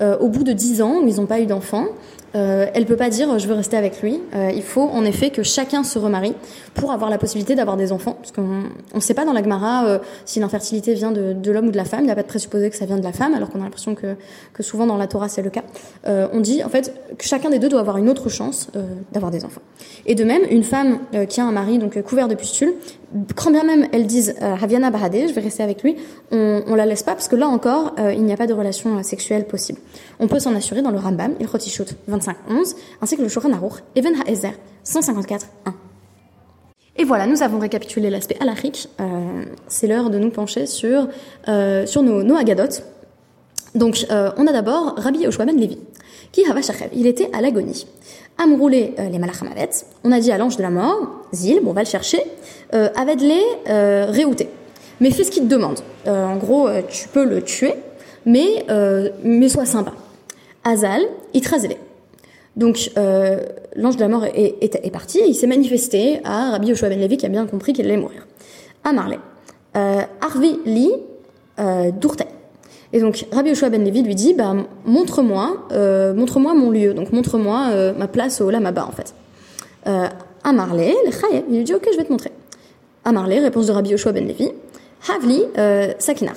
au 0.03 0.29
bout 0.29 0.45
de 0.45 0.53
dix 0.53 0.83
ans 0.83 1.01
où 1.03 1.09
ils 1.09 1.17
n'ont 1.17 1.25
pas 1.25 1.41
eu 1.41 1.47
d'enfant, 1.47 1.87
euh, 2.35 2.67
elle 2.75 2.87
peut 2.87 2.97
pas 2.97 3.11
dire 3.11 3.39
je 3.39 3.47
veux 3.49 3.55
rester 3.55 3.77
avec 3.77 4.03
lui. 4.03 4.21
Euh, 4.35 4.51
il 4.55 4.63
faut 4.63 4.89
en 4.89 5.05
effet 5.05 5.31
que 5.31 5.43
chacun 5.43 5.83
se 5.83 5.99
remarie 5.99 6.35
pour 6.75 6.93
avoir 6.93 7.11
la 7.11 7.19
possibilité 7.19 7.55
d'avoir 7.55 7.77
des 7.77 7.93
enfants, 7.93 8.13
parce 8.13 8.33
qu'on 8.33 8.63
ne 8.95 9.01
sait 9.01 9.15
pas 9.15 9.25
dans 9.25 9.33
la 9.33 9.43
Gemara 9.43 9.87
euh, 9.87 9.99
si 10.25 10.41
l'infertilité 10.41 10.95
vient 10.95 11.11
de, 11.11 11.33
de 11.33 11.51
l'homme 11.51 11.69
ou 11.69 11.71
de 11.73 11.77
la 11.77 11.85
femme. 11.85 12.01
Il 12.01 12.07
n'y 12.07 12.13
a 12.13 12.15
pas 12.15 12.23
de 12.23 12.29
présupposé 12.29 12.71
que 12.71 12.77
ça 12.77 12.87
vient 12.87 12.99
de 12.99 13.03
la 13.03 13.13
femme, 13.13 13.35
alors 13.35 13.51
qu'on 13.51 13.61
a 13.61 13.65
l'impression 13.65 13.95
que, 13.95 14.17
que 14.53 14.63
souvent 14.63 14.87
dans 14.87 14.97
la 14.97 15.07
Torah 15.07 15.29
c'est 15.29 15.43
le 15.43 15.51
cas. 15.51 15.63
Euh, 16.07 16.29
on 16.33 16.41
dit 16.41 16.63
en 16.63 16.69
fait 16.69 16.95
que 17.19 17.25
chacun 17.25 17.51
des 17.51 17.59
deux 17.59 17.69
doit 17.69 17.81
avoir 17.81 17.97
une 17.97 18.09
autre 18.09 18.29
chance 18.29 18.69
euh, 18.77 18.85
d'avoir 19.13 19.33
des 19.33 19.45
enfants. 19.45 19.63
Et 20.07 20.15
de 20.15 20.25
même, 20.25 20.43
une 20.51 20.63
femme 20.63 21.01
euh, 21.15 21.25
qui 21.27 21.41
a 21.41 21.45
un 21.45 21.53
mari 21.53 21.79
donc 21.79 22.01
couvert 22.03 22.29
de 22.29 22.35
pustules, 22.35 22.75
quand 23.35 23.51
bien 23.51 23.65
même 23.65 23.89
elle 23.93 24.07
dise 24.07 24.37
Haviana 24.41 24.91
Bahadeh, 24.91 25.27
je 25.27 25.33
vais 25.33 25.41
rester 25.41 25.65
avec 25.65 25.83
lui, 25.83 25.97
on, 26.31 26.63
on 26.69 26.77
la 26.77 26.87
laisse 26.87 27.03
pas 27.03 27.13
parce 27.13 27.27
que 27.27 27.35
là 27.35 27.49
encore 27.49 27.97
il 27.99 28.23
n'y 28.23 28.33
a 28.33 28.37
pas 28.37 28.47
de 28.47 28.55
relation 28.55 29.03
sexuelle 29.03 29.47
possible. 29.47 29.81
On 30.21 30.29
peut 30.29 30.39
s'en 30.39 30.55
assurer 30.55 30.81
dans 30.81 30.93
le 30.93 30.99
Rambam, 30.99 31.33
il 31.41 31.47
Rotishut 31.47 31.87
ainsi 33.01 33.17
que 33.17 33.23
le 33.23 33.29
Shoran 33.29 33.53
Aruch, 33.53 33.83
Even 33.97 34.15
HaEzer 34.27 34.53
154.1. 34.85 35.73
Et 36.97 37.05
voilà, 37.05 37.27
nous 37.27 37.43
avons 37.43 37.59
récapitulé 37.59 38.11
l'aspect 38.11 38.37
halakhique. 38.41 38.89
Euh, 39.01 39.45
c'est 39.69 39.87
l'heure 39.87 40.11
de 40.11 40.19
nous 40.19 40.31
pencher 40.31 40.67
sur, 40.67 41.09
euh, 41.49 41.87
sur 41.87 42.03
nos, 42.03 42.23
nos 42.23 42.37
agadotes. 42.37 42.83
Donc, 43.75 44.07
euh, 44.11 44.31
on 44.37 44.47
a 44.47 44.53
d'abord 44.53 44.95
Rabbi 44.97 45.21
Yoshua 45.21 45.45
ben 45.45 45.59
Levi, 45.59 45.79
qui 46.33 46.45
Hava 46.45 46.61
Il 46.93 47.07
était 47.07 47.31
à 47.33 47.41
l'agonie. 47.41 47.87
Amroulé 48.39 48.95
euh, 48.99 49.09
les 49.09 49.19
Malachamavet, 49.19 49.71
on 50.03 50.13
a 50.13 50.21
dit 50.21 50.33
à 50.33 50.39
l'ange 50.39 50.57
de 50.57 50.63
la 50.63 50.71
mort, 50.71 51.09
Zil, 51.33 51.61
bon, 51.63 51.71
on 51.71 51.75
va 51.75 51.83
le 51.83 51.89
chercher, 51.89 52.23
euh, 52.75 52.89
Avedlé, 52.97 53.41
réouté. 53.67 54.49
Mais 55.01 55.11
fais 55.11 55.25
ce 55.25 55.31
qu'il 55.31 55.45
te 55.45 55.49
demande. 55.49 55.81
en 56.07 56.37
gros, 56.37 56.69
tu 56.89 57.09
peux 57.09 57.25
le 57.25 57.43
tuer, 57.43 57.75
mais, 58.27 58.67
mais 59.23 59.49
sois 59.49 59.65
sympa. 59.65 59.93
Azal, 60.65 61.03
Itrazelé. 61.33 61.79
Donc, 62.61 62.91
euh, 62.99 63.39
l'ange 63.75 63.97
de 63.97 64.03
la 64.03 64.09
mort 64.09 64.27
est, 64.27 64.55
est, 64.61 64.79
est 64.85 64.91
parti 64.91 65.19
et 65.19 65.27
il 65.27 65.35
s'est 65.35 65.47
manifesté 65.47 66.21
à 66.25 66.51
Rabbi 66.51 66.69
Yoshua 66.69 66.91
ben 66.91 67.01
Levi 67.01 67.17
qui 67.17 67.25
a 67.25 67.31
bien 67.31 67.47
compris 67.47 67.73
qu'il 67.73 67.87
allait 67.87 67.97
mourir. 67.97 68.27
À 68.85 68.93
Marley. 68.93 69.19
Euh, 69.77 70.03
Arvi 70.21 70.59
li 70.67 70.91
euh. 71.59 71.91
Et 72.93 73.01
donc, 73.01 73.25
Rabbi 73.33 73.49
Yoshua 73.49 73.71
ben 73.71 73.83
Levi 73.83 74.03
lui 74.03 74.15
dit, 74.15 74.35
bah, 74.35 74.55
montre-moi, 74.85 75.69
euh, 75.73 76.13
montre-moi 76.13 76.53
mon 76.53 76.71
lieu. 76.71 76.93
Donc, 76.93 77.13
montre-moi 77.13 77.69
euh, 77.71 77.95
ma 77.95 78.09
place 78.09 78.43
au 78.43 78.51
Lamaba, 78.51 78.85
en 78.87 78.93
fait. 78.93 79.15
Euh, 79.87 80.09
à 80.45 80.53
Marley, 80.53 80.95
le 81.07 81.13
il 81.49 81.57
lui 81.57 81.65
dit, 81.65 81.73
ok, 81.75 81.89
je 81.91 81.97
vais 81.97 82.05
te 82.05 82.13
montrer. 82.13 82.31
À 83.07 83.13
Marley, 83.13 83.39
réponse 83.39 83.69
de 83.69 83.73
Rabbi 83.73 83.89
Yoshua 83.89 84.13
ben 84.13 84.29
Levi, 84.29 84.51
Havli 85.09 85.45
euh, 85.57 85.95
Sakinar. 85.99 86.37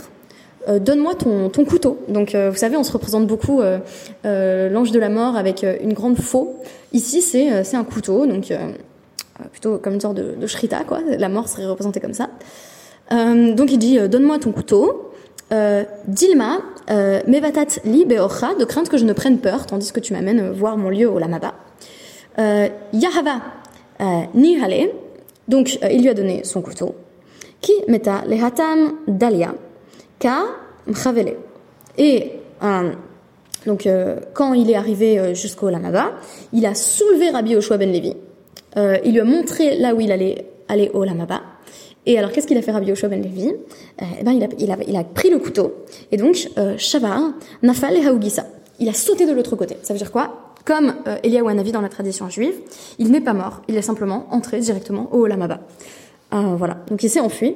Euh, 0.70 0.80
donne-moi 0.80 1.16
ton, 1.16 1.50
ton, 1.50 1.66
couteau. 1.66 2.00
Donc, 2.08 2.36
euh, 2.36 2.50
vous 2.50 2.56
savez, 2.58 2.78
on 2.78 2.84
se 2.84 2.92
représente 2.92 3.28
beaucoup 3.28 3.60
euh, 3.60 3.80
euh 4.26 4.70
l'ange 4.70 4.92
de 4.92 5.00
la 5.00 5.10
mort 5.10 5.36
avec 5.36 5.66
une 5.82 5.94
grande 5.94 6.18
faux. 6.18 6.56
Ici, 6.94 7.22
c'est 7.22 7.64
c'est 7.64 7.76
un 7.76 7.84
couteau, 7.84 8.26
donc 8.26 8.54
plutôt 9.52 9.78
comme 9.78 9.96
une 9.96 10.02
sorte 10.02 10.16
de, 10.16 10.36
de 10.40 10.48
shrita, 10.48 10.84
quoi. 10.84 11.00
La 11.18 11.28
mort 11.28 11.50
serait 11.50 11.66
représentée 11.66 12.00
comme 12.00 12.14
ça. 12.14 12.30
donc, 13.12 13.72
il 13.72 13.78
dit 13.78 14.00
Donne-moi 14.08 14.40
ton 14.40 14.52
couteau. 14.52 15.12
Dilma, 16.08 16.60
mevatat 17.28 17.80
li 17.86 18.06
beocha, 18.06 18.56
de 18.56 18.66
crainte 18.66 18.90
que 18.90 18.98
je 18.98 19.06
ne 19.06 19.14
prenne 19.14 19.40
peur, 19.40 19.66
tandis 19.66 19.92
que 19.92 20.00
tu 20.00 20.14
m'amènes 20.14 20.52
voir 20.52 20.78
mon 20.78 20.90
lieu 20.90 21.10
au 21.10 21.20
Lamaba. 21.20 21.56
Yahava 22.38 23.42
nihale, 24.34 24.92
donc 25.48 25.80
il 25.92 26.02
lui 26.02 26.10
a 26.10 26.14
donné 26.14 26.44
son 26.44 26.62
couteau. 26.62 26.96
Qui 27.60 27.74
meta 27.88 28.24
lehatam 28.28 28.94
dalia, 29.08 29.56
et 31.98 32.32
euh, 32.64 32.92
donc, 33.66 33.86
euh, 33.86 34.20
quand 34.34 34.54
il 34.54 34.70
est 34.70 34.76
arrivé 34.76 35.20
euh, 35.20 35.34
jusqu'au 35.34 35.70
Lamaba, 35.70 36.14
il 36.52 36.66
a 36.66 36.76
soulevé 36.76 37.30
Rabbi 37.30 37.52
Yoshua 37.52 37.78
ben 37.78 37.92
Levi 37.92 38.16
il 39.06 39.12
lui 39.12 39.20
a 39.20 39.24
montré 39.24 39.78
là 39.78 39.94
où 39.94 40.02
il 40.02 40.12
allait 40.12 40.48
aller 40.68 40.90
au 40.96 41.04
Lamaba. 41.04 41.42
Et 42.08 42.18
alors, 42.18 42.32
qu'est-ce 42.32 42.48
qu'il 42.48 42.58
a 42.58 42.62
fait 42.64 42.72
Rabbi 42.72 42.88
Yoshua 42.88 43.08
ben 43.08 43.22
Levi? 43.22 43.54
Eh 44.02 44.24
ben, 44.24 44.32
il 44.32 44.98
a, 44.98 45.04
pris 45.04 45.30
le 45.30 45.38
couteau. 45.38 45.86
Et 46.12 46.18
donc, 46.18 46.50
Shavar, 46.78 47.34
Nafal 47.62 47.98
et 47.98 48.10
Haugisa. 48.10 48.48
Il 48.80 48.90
a 48.90 48.94
sauté 48.94 49.28
de 49.28 49.32
l'autre 49.32 49.56
côté. 49.56 49.78
Ça 49.84 49.94
veut 49.94 50.00
dire 50.00 50.12
quoi? 50.12 50.54
Comme 50.66 50.96
euh, 51.08 51.18
Eliyahu 51.24 51.50
Hanavi 51.50 51.72
dans 51.72 51.82
la 51.82 51.90
tradition 51.90 52.30
juive, 52.30 52.56
il 52.98 53.12
n'est 53.12 53.22
pas 53.22 53.34
mort. 53.34 53.62
Il 53.68 53.76
est 53.76 53.82
simplement 53.82 54.28
entré 54.32 54.60
directement 54.60 55.14
au 55.14 55.28
Lamaba. 55.28 55.60
Euh, 56.34 56.56
voilà. 56.58 56.78
Donc, 56.88 57.04
il 57.04 57.10
s'est 57.10 57.20
enfui. 57.20 57.56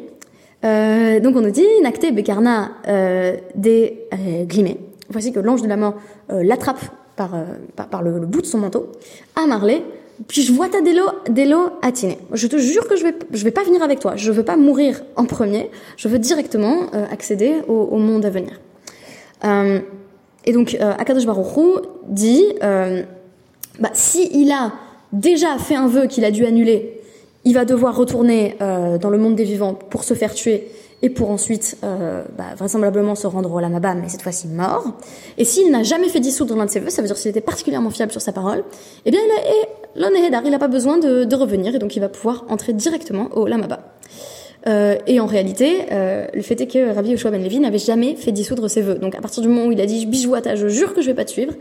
Euh, 0.63 1.19
donc, 1.19 1.35
on 1.35 1.41
nous 1.41 1.51
dit, 1.51 1.65
Nakte 1.83 2.13
Bekarna 2.13 2.71
euh, 2.87 3.37
des 3.55 4.07
euh. 4.13 4.73
Voici 5.09 5.31
que 5.31 5.39
l'ange 5.39 5.61
de 5.61 5.67
la 5.67 5.77
mort 5.77 5.95
euh, 6.31 6.43
l'attrape 6.43 6.81
par, 7.15 7.31
par, 7.75 7.87
par 7.87 8.01
le, 8.01 8.19
bout 8.25 8.41
de 8.41 8.45
son 8.45 8.59
manteau, 8.59 8.91
à 9.35 9.47
Marley, 9.47 9.81
puis 10.27 10.41
je 10.41 10.51
vois 10.51 10.67
ta 10.67 10.81
délo, 10.81 11.03
délo 11.29 11.69
attiné. 11.81 12.17
Je 12.33 12.47
te 12.47 12.57
jure 12.57 12.87
que 12.87 12.95
je 12.95 13.03
vais, 13.03 13.13
je 13.31 13.43
vais 13.43 13.51
pas 13.51 13.63
venir 13.63 13.83
avec 13.83 13.99
toi. 13.99 14.15
Je 14.15 14.31
veux 14.31 14.43
pas 14.43 14.57
mourir 14.57 15.03
en 15.15 15.25
premier. 15.25 15.69
Je 15.95 16.07
veux 16.07 16.19
directement 16.19 16.87
euh, 16.93 17.05
accéder 17.11 17.55
au, 17.67 17.73
au, 17.73 17.97
monde 17.97 18.25
à 18.25 18.29
venir. 18.29 18.59
Euh, 19.45 19.79
et 20.45 20.53
donc, 20.53 20.75
euh, 20.79 20.93
Akadosh 20.97 21.25
Baruch 21.25 21.83
dit, 22.07 22.43
euh, 22.63 23.03
bah, 23.79 23.91
si 23.93 24.29
il 24.33 24.51
a 24.51 24.71
déjà 25.13 25.57
fait 25.59 25.75
un 25.75 25.87
vœu 25.87 26.07
qu'il 26.07 26.25
a 26.25 26.31
dû 26.31 26.45
annuler, 26.45 26.96
il 27.45 27.53
va 27.53 27.65
devoir 27.65 27.95
retourner 27.95 28.55
euh, 28.61 28.97
dans 28.97 29.09
le 29.09 29.17
monde 29.17 29.35
des 29.35 29.43
vivants 29.43 29.73
pour 29.73 30.03
se 30.03 30.13
faire 30.13 30.33
tuer 30.33 30.67
et 31.01 31.09
pour 31.09 31.29
ensuite 31.29 31.77
euh, 31.83 32.23
bah, 32.37 32.55
vraisemblablement 32.57 33.15
se 33.15 33.27
rendre 33.27 33.51
au 33.51 33.59
Lamaba, 33.59 33.93
mais 33.93 34.09
cette 34.09 34.23
fois-ci 34.23 34.47
mort. 34.47 34.83
Et 35.37 35.45
s'il 35.45 35.71
n'a 35.71 35.83
jamais 35.83 36.09
fait 36.09 36.19
dissoudre 36.19 36.55
l'un 36.55 36.65
de 36.65 36.71
ses 36.71 36.79
vœux, 36.79 36.89
ça 36.89 37.01
veut 37.01 37.07
dire 37.07 37.17
s'il 37.17 37.29
était 37.29 37.41
particulièrement 37.41 37.91
fiable 37.91 38.11
sur 38.11 38.21
sa 38.21 38.31
parole, 38.31 38.63
eh 39.05 39.11
bien 39.11 39.19
il 39.95 40.03
a, 40.03 40.41
il 40.43 40.51
n'a 40.51 40.59
pas 40.59 40.67
besoin 40.67 40.97
de, 40.97 41.23
de, 41.23 41.35
revenir 41.35 41.75
et 41.75 41.79
donc 41.79 41.95
il 41.95 41.99
va 41.99 42.09
pouvoir 42.09 42.45
entrer 42.49 42.73
directement 42.73 43.29
au 43.33 43.47
Lamaba. 43.47 43.79
Euh, 44.67 44.97
et 45.05 45.19
en 45.19 45.27
réalité, 45.27 45.85
euh, 45.91 46.27
le 46.33 46.41
fait 46.41 46.59
est 46.59 46.67
que 46.67 46.93
Rabbi 46.93 47.11
Yoshua 47.11 47.31
Ben 47.31 47.41
Levi 47.41 47.59
n'avait 47.59 47.77
jamais 47.77 48.15
fait 48.15 48.31
dissoudre 48.31 48.67
ses 48.69 48.81
vœux. 48.81 48.95
Donc 48.95 49.15
à 49.15 49.21
partir 49.21 49.41
du 49.43 49.49
moment 49.49 49.67
où 49.67 49.71
il 49.71 49.79
a 49.79 49.85
dit 49.85 50.05
Bijouata, 50.05 50.55
je 50.55 50.67
jure 50.67 50.93
que 50.93 51.01
je 51.01 51.07
vais 51.07 51.13
pas 51.13 51.25
te 51.25 51.31
suivre, 51.31 51.53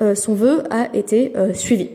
euh, 0.00 0.14
son 0.14 0.34
vœu 0.34 0.62
a 0.70 0.94
été 0.94 1.32
euh, 1.36 1.52
suivi. 1.52 1.90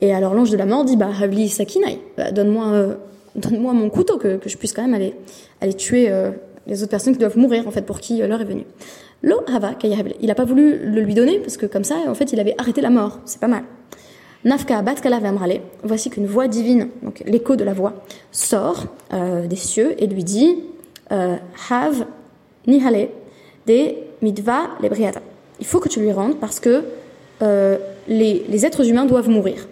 Et 0.00 0.14
alors 0.14 0.34
l'ange 0.34 0.50
de 0.50 0.56
la 0.56 0.66
mort 0.66 0.84
dit 0.84 0.96
bah 0.96 1.08
Havli 1.20 1.48
Sakinai, 1.48 2.00
bah, 2.16 2.30
donne-moi 2.30 2.66
euh, 2.66 2.94
donne-moi 3.34 3.72
mon 3.72 3.90
couteau 3.90 4.18
que, 4.18 4.36
que 4.36 4.48
je 4.48 4.56
puisse 4.56 4.72
quand 4.72 4.82
même 4.82 4.94
aller 4.94 5.14
aller 5.60 5.74
tuer 5.74 6.10
les 6.66 6.82
autres 6.82 6.90
personnes 6.90 7.12
qui 7.12 7.18
doivent 7.18 7.38
mourir 7.38 7.66
en 7.66 7.70
fait 7.70 7.82
pour 7.82 8.00
qui 8.00 8.18
l'heure 8.18 8.40
est 8.40 8.44
venue. 8.44 8.64
Lo 9.22 9.40
Hava 9.46 9.72
il 10.20 10.30
a 10.30 10.34
pas 10.34 10.44
voulu 10.44 10.78
le 10.78 11.00
lui 11.00 11.14
donner 11.14 11.38
parce 11.38 11.56
que 11.56 11.66
comme 11.66 11.84
ça 11.84 11.96
en 12.08 12.14
fait 12.14 12.32
il 12.32 12.40
avait 12.40 12.54
arrêté 12.58 12.80
la 12.80 12.90
mort. 12.90 13.20
C'est 13.24 13.40
pas 13.40 13.48
mal. 13.48 13.62
Nafka 14.46 14.80
Batkala 14.80 15.18
Vamrale, 15.18 15.60
voici 15.82 16.08
qu'une 16.08 16.26
voix 16.26 16.46
divine, 16.46 16.88
donc 17.02 17.20
l'écho 17.26 17.56
de 17.56 17.64
la 17.64 17.74
voix, 17.74 17.94
sort 18.30 18.86
euh, 19.12 19.48
des 19.48 19.56
cieux 19.56 20.00
et 20.00 20.06
lui 20.06 20.22
dit 20.22 20.58
euh, 21.10 21.34
Have 21.68 22.06
Nihale 22.68 23.08
de 23.66 23.94
Midva 24.22 24.70
Lebriata. 24.80 25.20
Il 25.58 25.66
faut 25.66 25.80
que 25.80 25.88
tu 25.88 25.98
lui 25.98 26.12
rendes 26.12 26.38
parce 26.38 26.60
que 26.60 26.84
euh, 27.42 27.76
les, 28.06 28.44
les, 28.48 28.64
êtres 28.64 28.88
humains 28.88 29.04
doivent 29.04 29.28
mourir. 29.28 29.66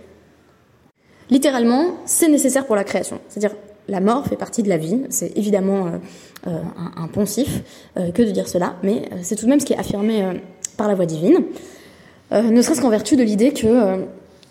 Littéralement, 1.31 1.97
c'est 2.05 2.29
nécessaire 2.29 2.67
pour 2.67 2.77
la 2.77 2.85
création. 2.85 3.21
C'est-à-dire, 3.29 3.57
la 3.89 4.01
mort 4.01 4.27
fait 4.27 4.37
partie 4.37 4.63
de 4.63 4.69
la 4.69 4.77
vie. 4.77 5.01
C'est 5.11 5.37
évidemment 5.37 5.89
un, 6.47 6.61
un, 6.97 7.09
poncif 7.09 7.63
que 7.97 8.23
de 8.23 8.31
dire 8.31 8.49
cela, 8.49 8.77
mais 8.83 9.03
c'est 9.23 9.37
tout 9.37 9.45
de 9.45 9.51
même 9.51 9.61
ce 9.61 9.67
qui 9.67 9.75
est 9.75 9.79
affirmé 9.79 10.25
par 10.79 10.89
la 10.89 10.95
voix 10.95 11.05
divine. 11.05 11.45
ne 12.31 12.63
serait-ce 12.63 12.81
qu'en 12.81 12.89
vertu 12.89 13.17
de 13.17 13.23
l'idée 13.23 13.53
que 13.53 14.05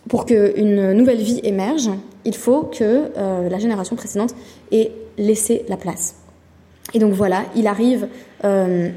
pour 0.09 0.25
qu'une 0.25 0.93
nouvelle 0.93 1.21
vie 1.21 1.39
émerge, 1.43 1.89
il 2.25 2.35
faut 2.35 2.63
que 2.63 3.11
euh, 3.17 3.49
la 3.49 3.59
génération 3.59 3.95
précédente 3.95 4.35
ait 4.71 4.91
laissé 5.17 5.65
la 5.69 5.77
place. 5.77 6.15
Et 6.93 6.99
donc 6.99 7.13
voilà, 7.13 7.43
il 7.55 7.67
arrive, 7.67 8.07
euh, 8.43 8.89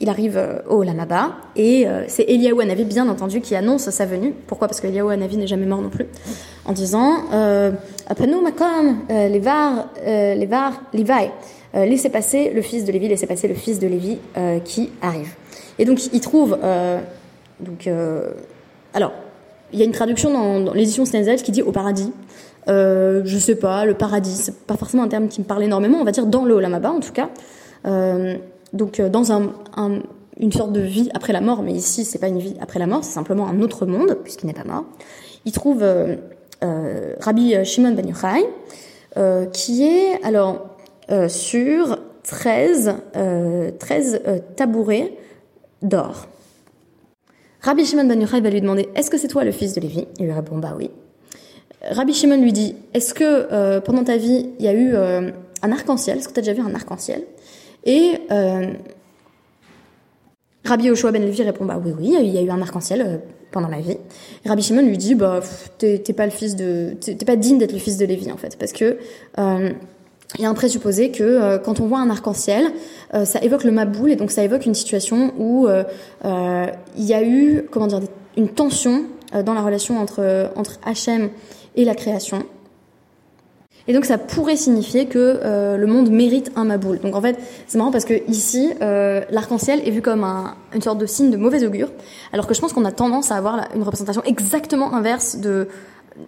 il 0.00 0.08
arrive 0.08 0.36
euh, 0.36 0.60
au 0.68 0.82
Lamaba, 0.82 1.32
et 1.56 1.88
euh, 1.88 2.04
c'est 2.08 2.24
Eliaou 2.28 2.60
Hanavi, 2.60 2.84
bien 2.84 3.08
entendu, 3.08 3.40
qui 3.40 3.56
annonce 3.56 3.90
sa 3.90 4.06
venue. 4.06 4.32
Pourquoi? 4.46 4.68
Parce 4.68 4.80
que 4.80 4.86
Eliaou 4.86 5.08
Hanavi 5.08 5.36
n'est 5.36 5.46
jamais 5.46 5.66
mort 5.66 5.82
non 5.82 5.88
plus. 5.88 6.06
En 6.64 6.72
disant 6.72 7.24
euh, 7.32 7.72
Apano 8.06 8.40
Makom, 8.40 8.98
les 9.08 9.38
var, 9.38 9.88
les 10.04 10.46
var, 10.46 10.82
Levi, 10.92 11.30
laissez 11.74 12.10
passer 12.10 12.50
le 12.50 12.62
fils 12.62 12.84
de 12.84 12.92
Lévi, 12.92 13.08
laissez 13.08 13.26
passer 13.26 13.48
le 13.48 13.54
fils 13.54 13.78
de 13.78 13.88
Lévi 13.88 14.18
qui 14.64 14.90
arrive. 15.00 15.34
Et 15.78 15.84
donc 15.84 16.12
il 16.12 16.20
trouve, 16.20 16.58
donc, 17.60 17.88
alors, 18.92 19.12
il 19.72 19.78
y 19.78 19.82
a 19.82 19.84
une 19.84 19.92
traduction 19.92 20.32
dans, 20.32 20.74
l'édition 20.74 21.04
Stenzel 21.04 21.42
qui 21.42 21.52
dit 21.52 21.62
au 21.62 21.72
paradis. 21.72 22.12
Euh, 22.68 23.22
je 23.24 23.38
sais 23.38 23.54
pas, 23.54 23.84
le 23.84 23.94
paradis, 23.94 24.34
c'est 24.34 24.66
pas 24.66 24.76
forcément 24.76 25.02
un 25.02 25.08
terme 25.08 25.28
qui 25.28 25.40
me 25.40 25.46
parle 25.46 25.62
énormément, 25.62 25.98
on 26.00 26.04
va 26.04 26.10
dire 26.10 26.26
dans 26.26 26.44
le 26.44 26.54
Olamaba 26.54 26.90
en 26.90 27.00
tout 27.00 27.12
cas. 27.12 27.30
Donc 28.72 29.00
euh, 29.00 29.08
dans 29.08 29.32
un, 29.32 29.52
un, 29.76 30.00
une 30.38 30.52
sorte 30.52 30.72
de 30.72 30.80
vie 30.80 31.10
après 31.14 31.32
la 31.32 31.40
mort, 31.40 31.62
mais 31.62 31.72
ici 31.72 32.04
c'est 32.04 32.18
pas 32.18 32.28
une 32.28 32.38
vie 32.38 32.54
après 32.60 32.78
la 32.78 32.86
mort, 32.86 33.04
c'est 33.04 33.12
simplement 33.12 33.48
un 33.48 33.60
autre 33.60 33.86
monde 33.86 34.18
puisqu'il 34.22 34.46
n'est 34.46 34.54
pas 34.54 34.64
mort. 34.64 34.84
Il 35.44 35.52
trouve 35.52 35.82
euh, 35.82 36.16
euh 36.62 37.14
Rabbi 37.20 37.64
Shimon 37.64 37.92
Ben 37.92 38.06
Yochai, 38.06 38.44
qui 39.52 39.84
est 39.84 40.22
alors 40.24 40.76
sur 41.28 41.98
13, 42.24 42.94
13 43.78 44.22
tabourets 44.54 45.16
d'or. 45.82 46.26
Rabbi 47.62 47.84
Shimon 47.84 48.04
Ben 48.04 48.20
Yochai 48.20 48.40
va 48.40 48.50
lui 48.50 48.60
demander 48.60 48.88
Est-ce 48.94 49.10
que 49.10 49.18
c'est 49.18 49.28
toi 49.28 49.44
le 49.44 49.52
fils 49.52 49.74
de 49.74 49.80
Lévi? 49.80 50.06
Il 50.18 50.26
lui 50.26 50.32
répond 50.32 50.58
Bah 50.58 50.74
oui. 50.76 50.90
Rabbi 51.82 52.12
Shimon 52.12 52.40
lui 52.40 52.52
dit 52.52 52.76
Est-ce 52.94 53.14
que 53.14 53.78
pendant 53.80 54.04
ta 54.04 54.16
vie, 54.16 54.50
il 54.58 54.64
y 54.64 54.68
a 54.68 54.74
eu 54.74 54.94
un 54.94 55.72
arc-en-ciel? 55.72 56.18
Est-ce 56.18 56.28
que 56.28 56.34
tu 56.34 56.40
as 56.40 56.42
déjà 56.42 56.52
vu 56.52 56.68
un 56.68 56.74
arc-en-ciel? 56.74 57.24
Et 57.84 58.18
euh, 58.30 58.72
Rabbi 60.64 60.84
Yoshua 60.84 61.12
Ben 61.12 61.22
Lévi 61.22 61.42
répond 61.42 61.64
Bah 61.64 61.80
oui, 61.82 61.92
oui, 61.98 62.16
il 62.20 62.30
y 62.30 62.38
a 62.38 62.42
eu 62.42 62.50
un 62.50 62.60
arc-en-ciel 62.60 63.02
euh, 63.06 63.16
pendant 63.50 63.68
ma 63.68 63.80
vie. 63.80 63.98
Rabbi 64.46 64.62
Shimon 64.62 64.82
lui 64.82 64.98
dit 64.98 65.14
Bah, 65.14 65.40
t'es 65.78 65.98
pas 66.14 66.26
le 66.26 66.32
fils 66.32 66.56
de. 66.56 66.94
T'es 67.00 67.14
pas 67.24 67.36
digne 67.36 67.58
d'être 67.58 67.72
le 67.72 67.78
fils 67.78 67.96
de 67.96 68.06
Lévi, 68.06 68.30
en 68.30 68.36
fait, 68.36 68.58
parce 68.58 68.72
que 68.72 68.98
euh, 69.38 69.70
il 70.36 70.42
y 70.42 70.44
a 70.44 70.50
un 70.50 70.54
présupposé 70.54 71.10
que 71.10 71.22
euh, 71.22 71.58
quand 71.58 71.80
on 71.80 71.86
voit 71.86 72.00
un 72.00 72.10
arc-en-ciel, 72.10 72.66
euh, 73.14 73.24
ça 73.24 73.40
évoque 73.40 73.64
le 73.64 73.70
Maboul 73.70 74.10
et 74.10 74.16
donc 74.16 74.30
ça 74.30 74.44
évoque 74.44 74.66
une 74.66 74.74
situation 74.74 75.32
où 75.38 75.66
euh, 75.66 75.84
euh 76.24 76.66
il 76.96 77.04
y 77.04 77.14
a 77.14 77.22
eu 77.22 77.64
comment 77.70 77.86
dire 77.86 78.00
une 78.36 78.48
tension 78.48 79.04
euh, 79.34 79.42
dans 79.42 79.54
la 79.54 79.62
relation 79.62 79.98
entre 79.98 80.50
entre 80.54 80.78
Hachem 80.84 81.30
et 81.76 81.84
la 81.84 81.94
création. 81.94 82.44
Et 83.88 83.92
donc 83.92 84.04
ça 84.04 84.18
pourrait 84.18 84.56
signifier 84.56 85.06
que 85.06 85.40
le 85.76 85.86
monde 85.86 86.10
mérite 86.10 86.52
un 86.54 86.64
Maboul. 86.64 87.00
Donc 87.00 87.16
en 87.16 87.20
fait, 87.22 87.36
c'est 87.66 87.78
marrant 87.78 87.90
parce 87.90 88.04
que 88.04 88.14
ici, 88.28 88.70
l'arc-en-ciel 88.80 89.80
est 89.84 89.90
vu 89.90 90.02
comme 90.02 90.24
un, 90.24 90.54
une 90.74 90.82
sorte 90.82 90.98
de 90.98 91.06
signe 91.06 91.30
de 91.30 91.36
mauvais 91.36 91.64
augure, 91.64 91.88
alors 92.32 92.46
que 92.46 92.54
je 92.54 92.60
pense 92.60 92.74
qu'on 92.74 92.84
a 92.84 92.92
tendance 92.92 93.32
à 93.32 93.36
avoir 93.36 93.68
une 93.74 93.82
représentation 93.82 94.22
exactement 94.24 94.94
inverse 94.94 95.38
de 95.38 95.68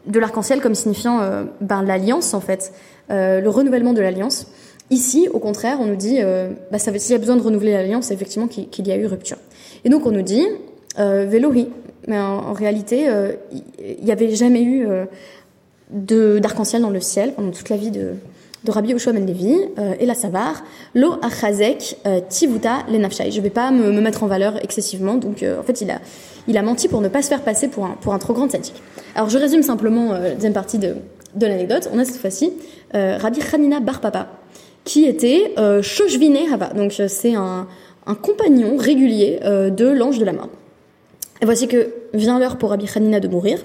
de 0.06 0.18
l'arc-en-ciel 0.18 0.60
comme 0.60 0.74
signifiant 0.74 1.20
euh, 1.20 1.44
ben, 1.60 1.82
l'alliance 1.82 2.34
en 2.34 2.40
fait, 2.40 2.72
euh, 3.10 3.40
le 3.40 3.48
renouvellement 3.48 3.92
de 3.92 4.00
l'alliance. 4.00 4.46
Ici, 4.90 5.28
au 5.32 5.38
contraire, 5.38 5.78
on 5.80 5.86
nous 5.86 5.96
dit, 5.96 6.18
euh, 6.20 6.50
bah, 6.72 6.78
s'il 6.78 7.12
y 7.12 7.14
a 7.14 7.18
besoin 7.18 7.36
de 7.36 7.42
renouveler 7.42 7.72
l'alliance, 7.72 8.06
c'est 8.06 8.14
effectivement 8.14 8.48
qu'il 8.48 8.68
qu 8.68 8.82
y 8.82 8.92
a 8.92 8.96
eu 8.96 9.06
rupture. 9.06 9.36
Et 9.84 9.88
donc 9.88 10.06
on 10.06 10.10
nous 10.10 10.22
dit, 10.22 10.46
euh, 10.98 11.26
mais 12.08 12.18
en, 12.18 12.48
en 12.48 12.52
réalité, 12.52 13.08
euh, 13.08 13.32
il 13.52 14.04
n'y 14.04 14.10
avait 14.10 14.34
jamais 14.34 14.62
eu 14.62 14.86
euh, 14.86 15.04
d'arc-en-ciel 15.92 16.82
dans 16.82 16.90
le 16.90 17.00
ciel 17.00 17.32
pendant 17.34 17.50
toute 17.50 17.68
la 17.68 17.76
vie 17.76 17.90
de, 17.90 18.14
de 18.64 18.70
Rabbi 18.70 18.90
Yoshua 18.90 19.12
Ben 19.12 19.26
Levi, 19.26 19.56
euh, 19.78 19.94
et 19.98 20.06
la 20.06 20.14
Savar, 20.14 20.62
Lo 20.94 21.14
Achazek 21.22 21.98
euh, 22.06 22.20
Tivuta 22.28 22.84
Lenafshai. 22.88 23.30
Je 23.30 23.38
ne 23.38 23.42
vais 23.42 23.50
pas 23.50 23.70
me, 23.70 23.90
me, 23.90 24.00
mettre 24.00 24.22
en 24.22 24.26
valeur 24.26 24.62
excessivement, 24.62 25.14
donc 25.14 25.42
euh, 25.42 25.60
en 25.60 25.62
fait 25.62 25.80
il 25.80 25.90
a, 25.90 26.00
il 26.46 26.56
a 26.58 26.62
menti 26.62 26.88
pour 26.88 27.00
ne 27.00 27.08
pas 27.08 27.22
se 27.22 27.28
faire 27.28 27.42
passer 27.42 27.68
pour 27.68 27.84
un, 27.84 27.96
pour 28.00 28.14
un 28.14 28.18
trop 28.18 28.34
grand 28.34 28.50
sadique. 28.50 28.82
Alors 29.14 29.28
je 29.30 29.38
résume 29.38 29.62
simplement 29.62 30.12
euh, 30.12 30.20
la 30.20 30.34
deuxième 30.34 30.52
partie 30.52 30.78
de, 30.78 30.96
de 31.34 31.46
l'anecdote. 31.46 31.88
On 31.92 31.98
a 31.98 32.04
cette 32.04 32.16
fois-ci 32.16 32.52
euh, 32.94 33.16
Rabbi 33.18 33.40
Hanina 33.52 33.80
Bar 33.80 34.00
Papa, 34.00 34.28
qui 34.84 35.04
était 35.06 35.54
euh, 35.58 35.82
Shoshvine 35.82 36.36
donc 36.76 36.98
euh, 37.00 37.08
c'est 37.08 37.34
un, 37.34 37.66
un 38.06 38.14
compagnon 38.14 38.76
régulier 38.76 39.40
de 39.42 39.88
l'ange 39.88 40.18
de 40.18 40.24
la 40.24 40.32
mort. 40.32 40.48
Et 41.42 41.44
voici 41.44 41.68
que 41.68 41.94
vient 42.12 42.38
l'heure 42.38 42.58
pour 42.58 42.70
Rabbi 42.70 42.86
Hanina 42.94 43.20
de 43.20 43.28
mourir. 43.28 43.60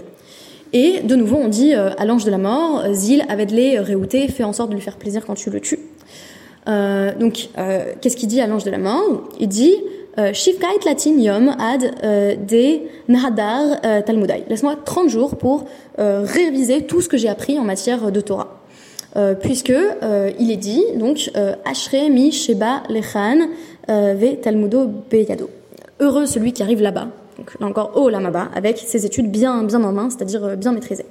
Et 0.77 0.99
de 0.99 1.15
nouveau, 1.15 1.37
on 1.37 1.47
dit 1.47 1.73
euh, 1.73 1.91
à 1.97 2.03
l'ange 2.03 2.25
de 2.25 2.31
la 2.31 2.37
mort, 2.37 2.83
Zil, 2.91 3.23
Avedle, 3.29 3.79
Réouté, 3.79 4.27
fais 4.27 4.43
en 4.43 4.51
sorte 4.51 4.71
de 4.71 4.75
lui 4.75 4.81
faire 4.81 4.97
plaisir 4.97 5.25
quand 5.25 5.35
tu 5.35 5.49
le 5.49 5.61
tues. 5.61 5.79
Euh, 6.67 7.13
donc, 7.17 7.47
euh, 7.57 7.93
qu'est-ce 8.01 8.17
qu'il 8.17 8.27
dit 8.27 8.41
à 8.41 8.47
l'ange 8.47 8.65
de 8.65 8.71
la 8.71 8.77
mort? 8.77 9.23
Il 9.39 9.47
dit 9.47 9.73
Shivkait 10.33 10.83
latin 10.85 11.17
yom 11.17 11.55
ad 11.59 11.81
de 12.47 12.79
nahadar 13.07 13.81
talmudai. 14.05 14.43
Laisse-moi 14.49 14.75
30 14.83 15.09
jours 15.09 15.37
pour 15.37 15.65
réviser 15.97 16.83
tout 16.83 17.01
ce 17.01 17.09
que 17.09 17.17
j'ai 17.17 17.27
appris 17.27 17.59
en 17.59 17.63
matière 17.63 18.13
de 18.13 18.21
Torah. 18.21 18.61
puisque 19.41 19.73
il 20.39 20.51
est 20.51 20.57
dit, 20.57 20.85
donc, 20.95 21.29
Ashre 21.65 22.09
mi 22.09 22.31
sheba 22.31 22.83
lechan 22.89 23.49
ve 23.89 24.39
talmudo 24.41 24.89
beyado. 25.11 25.49
Heureux 25.99 26.27
celui 26.27 26.53
qui 26.53 26.63
arrive 26.63 26.81
là-bas, 26.81 27.09
donc 27.37 27.51
là 27.59 27.67
encore 27.67 27.97
au 27.97 28.09
Lamaba, 28.09 28.49
avec 28.55 28.77
ses 28.77 29.05
études 29.05 29.31
bien, 29.31 29.63
bien 29.63 29.83
en 29.83 29.91
main, 29.91 30.09
c'est-à-dire 30.09 30.57
bien 30.57 30.71
maîtrisées. 30.71 31.05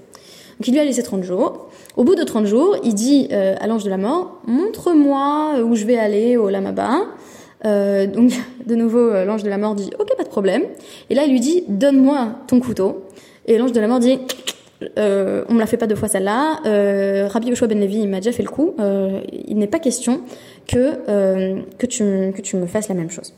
Donc 0.58 0.68
il 0.68 0.72
lui 0.72 0.80
a 0.80 0.84
laissé 0.84 1.02
30 1.02 1.22
jours. 1.22 1.68
Au 1.96 2.04
bout 2.04 2.14
de 2.14 2.22
30 2.22 2.46
jours, 2.46 2.76
il 2.84 2.94
dit 2.94 3.28
euh, 3.32 3.54
à 3.60 3.66
l'ange 3.66 3.84
de 3.84 3.90
la 3.90 3.96
mort, 3.96 4.40
montre-moi 4.46 5.60
où 5.64 5.74
je 5.74 5.84
vais 5.84 5.98
aller 5.98 6.36
au 6.36 6.48
Lamaba. 6.48 7.02
Euh, 7.64 8.06
donc, 8.06 8.32
de 8.66 8.74
nouveau, 8.74 8.98
euh, 8.98 9.24
l'ange 9.24 9.42
de 9.42 9.50
la 9.50 9.58
mort 9.58 9.74
dit, 9.74 9.90
ok, 9.98 10.16
pas 10.16 10.24
de 10.24 10.28
problème. 10.28 10.62
Et 11.10 11.14
là, 11.14 11.24
il 11.24 11.32
lui 11.32 11.40
dit, 11.40 11.64
donne-moi 11.68 12.28
ton 12.46 12.60
couteau. 12.60 13.04
Et 13.46 13.58
l'ange 13.58 13.72
de 13.72 13.80
la 13.80 13.88
mort 13.88 14.00
dit, 14.00 14.18
euh, 14.98 15.44
on 15.48 15.54
me 15.54 15.60
l'a 15.60 15.66
fait 15.66 15.76
pas 15.76 15.86
deux 15.86 15.94
fois 15.94 16.08
celle-là. 16.08 16.60
Euh, 16.66 17.28
Rabbi 17.28 17.48
Yoshua 17.48 17.66
Ben 17.66 17.80
Levi, 17.80 18.00
il 18.00 18.08
m'a 18.08 18.18
déjà 18.18 18.32
fait 18.32 18.42
le 18.42 18.48
coup. 18.48 18.74
Euh, 18.78 19.20
il 19.32 19.56
n'est 19.56 19.66
pas 19.66 19.78
question 19.78 20.20
que 20.66 20.94
euh, 21.08 21.60
que 21.78 21.86
tu 21.86 22.32
que 22.34 22.40
tu 22.40 22.56
me 22.56 22.66
fasses 22.66 22.88
la 22.88 22.94
même 22.94 23.10
chose. 23.10 23.34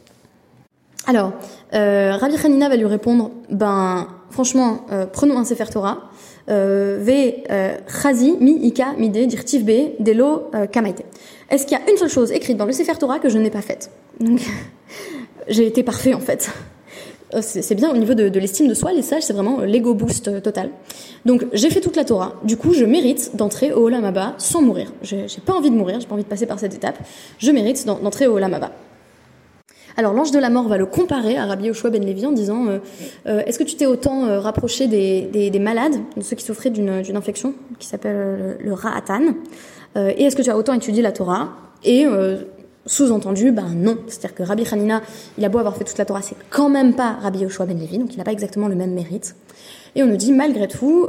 Alors, 1.06 1.32
euh, 1.74 2.12
Rabbi 2.16 2.34
Hanina 2.44 2.68
va 2.68 2.76
lui 2.76 2.86
répondre, 2.86 3.30
ben 3.50 4.08
franchement, 4.30 4.80
euh, 4.90 5.06
prenons 5.06 5.38
un 5.38 5.44
Sefer 5.44 5.66
Torah. 5.72 6.10
Euh, 6.48 6.98
ve 7.00 7.42
euh, 7.50 7.76
chazi 8.02 8.36
mi 8.38 8.52
ika 8.68 8.92
mide 8.98 9.26
dirtiv 9.26 9.64
be 9.64 10.00
delo 10.00 10.48
euh, 10.54 10.66
kamaite. 10.66 11.04
Est-ce 11.50 11.66
qu'il 11.66 11.76
y 11.76 11.80
a 11.80 11.90
une 11.90 11.96
seule 11.96 12.08
chose 12.08 12.30
écrite 12.30 12.56
dans 12.56 12.66
le 12.66 12.72
Sefer 12.72 12.94
Torah 13.00 13.18
que 13.18 13.28
je 13.28 13.36
n'ai 13.38 13.50
pas 13.50 13.62
faite 13.62 13.90
Donc, 14.20 14.40
j'ai 15.48 15.66
été 15.66 15.82
parfait 15.82 16.14
en 16.14 16.20
fait. 16.20 16.48
C'est 17.40 17.74
bien 17.74 17.90
au 17.90 17.96
niveau 17.96 18.14
de, 18.14 18.28
de 18.28 18.38
l'estime 18.38 18.68
de 18.68 18.74
soi, 18.74 18.92
les 18.92 19.02
sages, 19.02 19.24
c'est 19.24 19.32
vraiment 19.32 19.60
l'ego 19.60 19.94
boost 19.94 20.40
total. 20.40 20.70
Donc 21.24 21.44
j'ai 21.52 21.68
fait 21.70 21.80
toute 21.80 21.96
la 21.96 22.04
Torah. 22.04 22.34
Du 22.44 22.56
coup, 22.56 22.72
je 22.72 22.84
mérite 22.84 23.34
d'entrer 23.34 23.72
au 23.72 23.86
Olam 23.86 24.08
sans 24.38 24.62
mourir. 24.62 24.92
J'ai 25.02 25.26
pas 25.44 25.52
envie 25.54 25.70
de 25.70 25.74
mourir, 25.76 25.98
j'ai 25.98 26.06
pas 26.06 26.14
envie 26.14 26.22
de 26.22 26.28
passer 26.28 26.46
par 26.46 26.60
cette 26.60 26.74
étape. 26.74 26.96
Je 27.38 27.50
mérite 27.50 27.84
d'en- 27.84 27.98
d'entrer 27.98 28.28
au 28.28 28.36
Olam. 28.36 28.56
Alors 29.98 30.12
l'ange 30.12 30.30
de 30.30 30.38
la 30.38 30.50
mort 30.50 30.68
va 30.68 30.76
le 30.76 30.84
comparer 30.84 31.38
à 31.38 31.46
Rabbi 31.46 31.66
Yoshua 31.66 31.88
ben 31.88 32.04
Levi 32.04 32.26
en 32.26 32.32
disant 32.32 32.66
euh, 32.66 32.78
euh, 33.26 33.42
Est-ce 33.46 33.58
que 33.58 33.64
tu 33.64 33.76
t'es 33.76 33.86
autant 33.86 34.26
euh, 34.26 34.40
rapproché 34.40 34.88
des, 34.88 35.22
des, 35.22 35.48
des 35.48 35.58
malades, 35.58 35.94
de 36.16 36.22
ceux 36.22 36.36
qui 36.36 36.44
souffraient 36.44 36.70
d'une 36.70 37.16
infection 37.16 37.54
qui 37.78 37.86
s'appelle 37.88 38.58
le, 38.60 38.66
le 38.66 38.72
Ra'atan 38.74 39.34
Et 39.96 40.24
est-ce 40.24 40.36
que 40.36 40.42
tu 40.42 40.50
as 40.50 40.56
autant 40.56 40.74
étudié 40.74 41.02
la 41.02 41.12
Torah 41.12 41.50
Et 41.82 42.04
sous-entendu, 42.84 43.50
ben 43.50 43.68
non. 43.74 43.96
C'est-à-dire 44.06 44.34
que 44.34 44.42
Rabbi 44.42 44.64
Hanina, 44.70 45.00
il 45.38 45.44
a 45.44 45.48
beau 45.48 45.58
avoir 45.58 45.76
fait 45.76 45.84
toute 45.84 45.98
la 45.98 46.04
Torah, 46.04 46.20
c'est 46.20 46.36
quand 46.50 46.68
même 46.68 46.94
pas 46.94 47.16
Rabbi 47.22 47.40
Yoshua 47.40 47.64
ben 47.64 47.78
Levi, 47.78 47.98
donc 47.98 48.12
il 48.12 48.18
n'a 48.18 48.24
pas 48.24 48.32
exactement 48.32 48.68
le 48.68 48.74
même 48.74 48.92
mérite. 48.92 49.34
Et 49.94 50.02
on 50.02 50.06
nous 50.06 50.16
dit, 50.16 50.32
malgré 50.32 50.68
tout, 50.68 51.08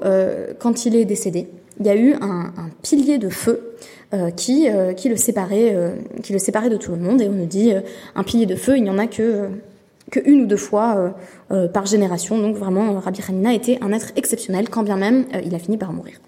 quand 0.60 0.86
il 0.86 0.96
est 0.96 1.06
décédé, 1.06 1.50
il 1.80 1.86
y 1.86 1.90
a 1.90 1.96
eu 1.96 2.14
un, 2.22 2.52
pilier 2.82 3.18
de 3.18 3.30
feu 3.30 3.76
euh, 4.14 4.32
qui, 4.32 4.70
euh, 4.70 4.94
qui, 4.94 5.10
le 5.10 5.16
séparait, 5.16 5.76
euh, 5.76 5.96
qui 6.24 6.34
le 6.34 6.40
séparait 6.40 6.70
de 6.70 6.78
tout 6.78 6.92
le 6.92 6.98
monde. 6.98 7.22
Et 7.22 7.28
on 7.28 7.34
nous 7.34 7.46
dit, 7.46 7.72
un 8.16 8.24
pilier 8.24 8.46
de 8.46 8.56
feu, 8.56 8.78
il 8.78 8.84
n'y 8.84 8.90
en 8.90 8.98
a 8.98 9.08
que, 9.08 9.50
que 10.12 10.20
une 10.26 10.42
ou 10.42 10.46
deux 10.46 10.58
fois 10.58 11.14
par 11.74 11.86
génération. 11.86 12.38
Donc 12.38 12.56
vraiment, 12.56 13.00
Rabbi 13.00 13.20
Hanina 13.28 13.54
était 13.54 13.78
un 13.82 13.92
être 13.92 14.12
exceptionnel, 14.16 14.70
quand 14.70 14.84
bien 14.84 14.98
même 14.98 15.26
il 15.44 15.54
a 15.56 15.60
fini 15.60 15.78
par 15.78 15.94
mourir. 15.94 16.20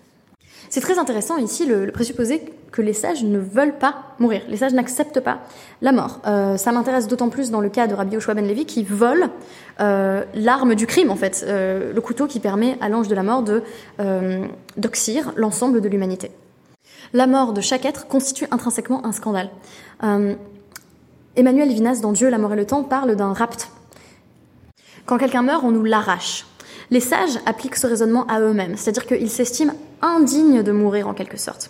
C'est 0.70 0.82
très 0.82 1.00
intéressant 1.00 1.38
ici 1.38 1.66
le, 1.66 1.92
présupposé 1.92 2.44
que 2.72 2.84
les 2.84 2.94
sages 2.94 3.24
ne 3.24 3.40
veulent 3.40 3.78
pas 3.78 3.96
mourir. 4.20 4.44
Les 4.48 4.58
sages 4.58 4.74
n'acceptent 4.74 5.20
pas 5.20 5.40
la 5.82 5.92
mort. 5.92 6.20
Euh, 6.28 6.58
ça 6.58 6.72
m'intéresse 6.72 7.08
d'autant 7.08 7.30
plus 7.30 7.50
dans 7.50 7.60
le 7.60 7.70
cas 7.70 7.88
de 7.88 7.96
Rabbi 7.96 8.14
Yoshua 8.14 8.36
ben 8.36 8.48
Levi 8.48 8.66
qui 8.66 8.84
vole 8.84 9.30
euh, 9.80 10.24
l'arme 10.36 10.76
du 10.76 10.86
crime 10.86 11.10
en 11.10 11.16
fait, 11.16 11.44
euh, 11.48 11.92
le 11.92 12.02
couteau 12.02 12.28
qui 12.28 12.40
permet 12.40 12.78
à 12.82 12.90
l'ange 12.90 13.08
de 13.08 13.16
la 13.16 13.24
mort 13.24 13.42
de 13.44 13.64
d'oxyre 14.78 15.34
l'ensemble 15.36 15.82
de 15.82 15.90
l'humanité. 15.90 16.32
La 17.14 17.26
mort 17.26 17.54
de 17.54 17.62
chaque 17.62 17.86
être 17.86 18.08
constitue 18.08 18.46
intrinsèquement 18.52 19.06
un 19.06 19.12
scandale. 19.12 19.50
Emmanuel 21.36 21.70
Vinas 21.70 22.00
dans 22.02 22.12
Dieu, 22.12 22.30
la 22.30 22.38
mort 22.38 22.54
et 22.54 22.56
le 22.56 22.66
temps 22.66 22.84
parle 22.84 23.16
d'un 23.16 23.34
rapt. 23.34 23.70
Quand 25.06 25.18
quelqu'un 25.18 25.42
meurt, 25.42 25.64
on 25.64 25.72
nous 25.72 25.84
l'arrache. 25.84 26.46
Les 26.91 27.00
sages 27.00 27.38
appliquent 27.46 27.75
ce 27.75 27.88
raisonnement 27.88 28.25
à 28.27 28.39
eux-mêmes, 28.39 28.75
c'est-à-dire 28.75 29.05
qu'ils 29.05 29.29
s'estiment 29.29 29.74
indignes 30.01 30.63
de 30.63 30.72
mourir 30.72 31.08
en 31.08 31.13
quelque 31.13 31.38
sorte. 31.38 31.69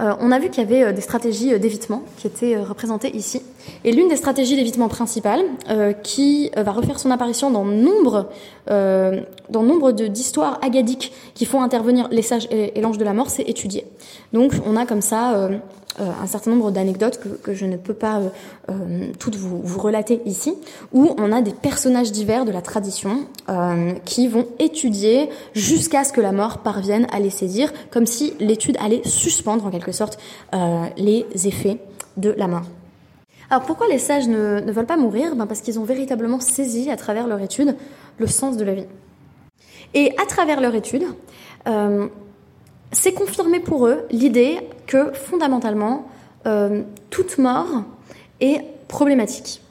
Euh, 0.00 0.14
on 0.20 0.30
a 0.30 0.38
vu 0.38 0.50
qu'il 0.50 0.62
y 0.62 0.66
avait 0.66 0.84
euh, 0.84 0.92
des 0.92 1.00
stratégies 1.00 1.54
euh, 1.54 1.58
d'évitement 1.58 2.04
qui 2.18 2.26
étaient 2.26 2.56
représentées 2.58 3.16
ici. 3.16 3.42
Et 3.84 3.92
l'une 3.92 4.08
des 4.08 4.16
stratégies 4.16 4.56
d'évitement 4.56 4.88
principales, 4.88 5.42
euh, 5.70 5.92
qui 5.92 6.50
euh, 6.56 6.62
va 6.62 6.72
refaire 6.72 6.98
son 6.98 7.10
apparition 7.10 7.50
dans 7.50 7.64
nombre, 7.64 8.28
euh, 8.70 9.20
dans 9.50 9.62
nombre 9.62 9.92
d'histoires 9.92 10.58
agadiques 10.62 11.12
qui 11.34 11.44
font 11.44 11.62
intervenir 11.62 12.08
les 12.10 12.22
sages 12.22 12.48
et, 12.50 12.78
et 12.78 12.80
l'ange 12.80 12.98
de 12.98 13.04
la 13.04 13.12
mort, 13.12 13.30
c'est 13.30 13.42
étudier. 13.42 13.86
Donc 14.32 14.52
on 14.66 14.76
a 14.76 14.86
comme 14.86 15.02
ça 15.02 15.48
un 15.98 16.26
certain 16.26 16.50
nombre 16.50 16.70
d'anecdotes 16.70 17.18
que, 17.18 17.28
que 17.28 17.54
je 17.54 17.64
ne 17.64 17.76
peux 17.76 17.94
pas 17.94 18.20
toutes 19.18 19.36
vous, 19.36 19.60
vous 19.62 19.80
relater 19.80 20.20
ici, 20.26 20.54
où 20.92 21.14
on 21.18 21.32
a 21.32 21.40
des 21.40 21.52
personnages 21.52 22.12
divers 22.12 22.44
de 22.44 22.50
la 22.50 22.60
tradition 22.60 23.26
qui 24.04 24.28
vont 24.28 24.46
étudier 24.58 25.30
jusqu'à 25.54 26.04
ce 26.04 26.12
que 26.12 26.20
la 26.20 26.32
mort 26.32 26.58
parvienne 26.58 27.06
à 27.12 27.20
les 27.20 27.30
saisir, 27.30 27.72
comme 27.90 28.06
si 28.06 28.34
l'étude 28.40 28.76
allait 28.80 29.02
suspendre 29.04 29.64
en 29.64 29.70
quelque 29.70 29.92
sorte 29.92 30.18
les 30.96 31.24
effets 31.46 31.78
de 32.16 32.34
la 32.36 32.48
mort. 32.48 32.64
Alors 33.50 33.62
pourquoi 33.62 33.86
les 33.88 33.98
sages 33.98 34.28
ne, 34.28 34.60
veulent 34.70 34.86
pas 34.86 34.96
mourir? 34.96 35.36
Ben 35.36 35.46
Parce 35.46 35.60
qu'ils 35.60 35.78
ont 35.78 35.84
véritablement 35.84 36.40
saisi 36.40 36.90
à 36.90 36.96
travers 36.96 37.26
leur 37.26 37.40
étude 37.40 37.76
le 38.18 38.26
sens 38.26 38.56
de 38.56 38.64
la 38.64 38.74
vie. 38.74 38.86
Et 39.94 40.12
à 40.20 40.26
travers 40.26 40.60
leur 40.60 40.74
étude, 40.74 41.04
euh, 41.68 42.08
c'est 42.92 43.12
confirmé 43.12 43.60
pour 43.60 43.86
eux 43.86 44.04
l'idée 44.10 44.58
que 44.86 45.12
fondamentalement, 45.12 46.08
euh, 46.46 46.82
toute 47.10 47.38
mort 47.38 47.84
est 48.40 48.64
problématique. 48.88 49.62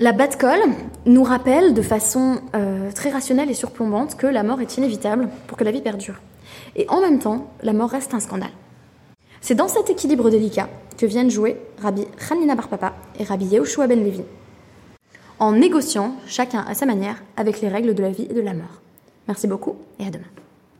La 0.00 0.12
Batkol 0.12 0.60
nous 1.06 1.24
rappelle 1.24 1.74
de 1.74 1.82
façon 1.82 2.40
euh, 2.54 2.92
très 2.92 3.10
rationnelle 3.10 3.50
et 3.50 3.54
surplombante 3.54 4.16
que 4.16 4.26
la 4.26 4.42
mort 4.42 4.60
est 4.60 4.76
inévitable 4.76 5.28
pour 5.46 5.58
que 5.58 5.64
la 5.64 5.72
vie 5.72 5.80
perdure. 5.80 6.20
Et 6.76 6.88
en 6.88 7.00
même 7.00 7.18
temps, 7.18 7.50
la 7.62 7.72
mort 7.72 7.90
reste 7.90 8.14
un 8.14 8.20
scandale. 8.20 8.52
C'est 9.40 9.54
dans 9.54 9.68
cet 9.68 9.90
équilibre 9.90 10.30
délicat 10.30 10.68
que 10.96 11.06
viennent 11.06 11.30
jouer 11.30 11.56
Rabbi 11.80 12.04
Hanina 12.30 12.54
Bar 12.54 12.68
Papa 12.68 12.94
et 13.18 13.24
Rabbi 13.24 13.46
Yehoshua 13.46 13.86
Ben 13.86 14.02
Levi, 14.02 14.22
en 15.38 15.52
négociant, 15.52 16.14
chacun 16.26 16.64
à 16.68 16.74
sa 16.74 16.86
manière, 16.86 17.22
avec 17.36 17.60
les 17.60 17.68
règles 17.68 17.94
de 17.94 18.02
la 18.02 18.10
vie 18.10 18.26
et 18.28 18.34
de 18.34 18.40
la 18.40 18.54
mort. 18.54 18.82
Merci 19.28 19.46
beaucoup 19.46 19.76
et 20.00 20.06
à 20.06 20.10
demain. 20.10 20.24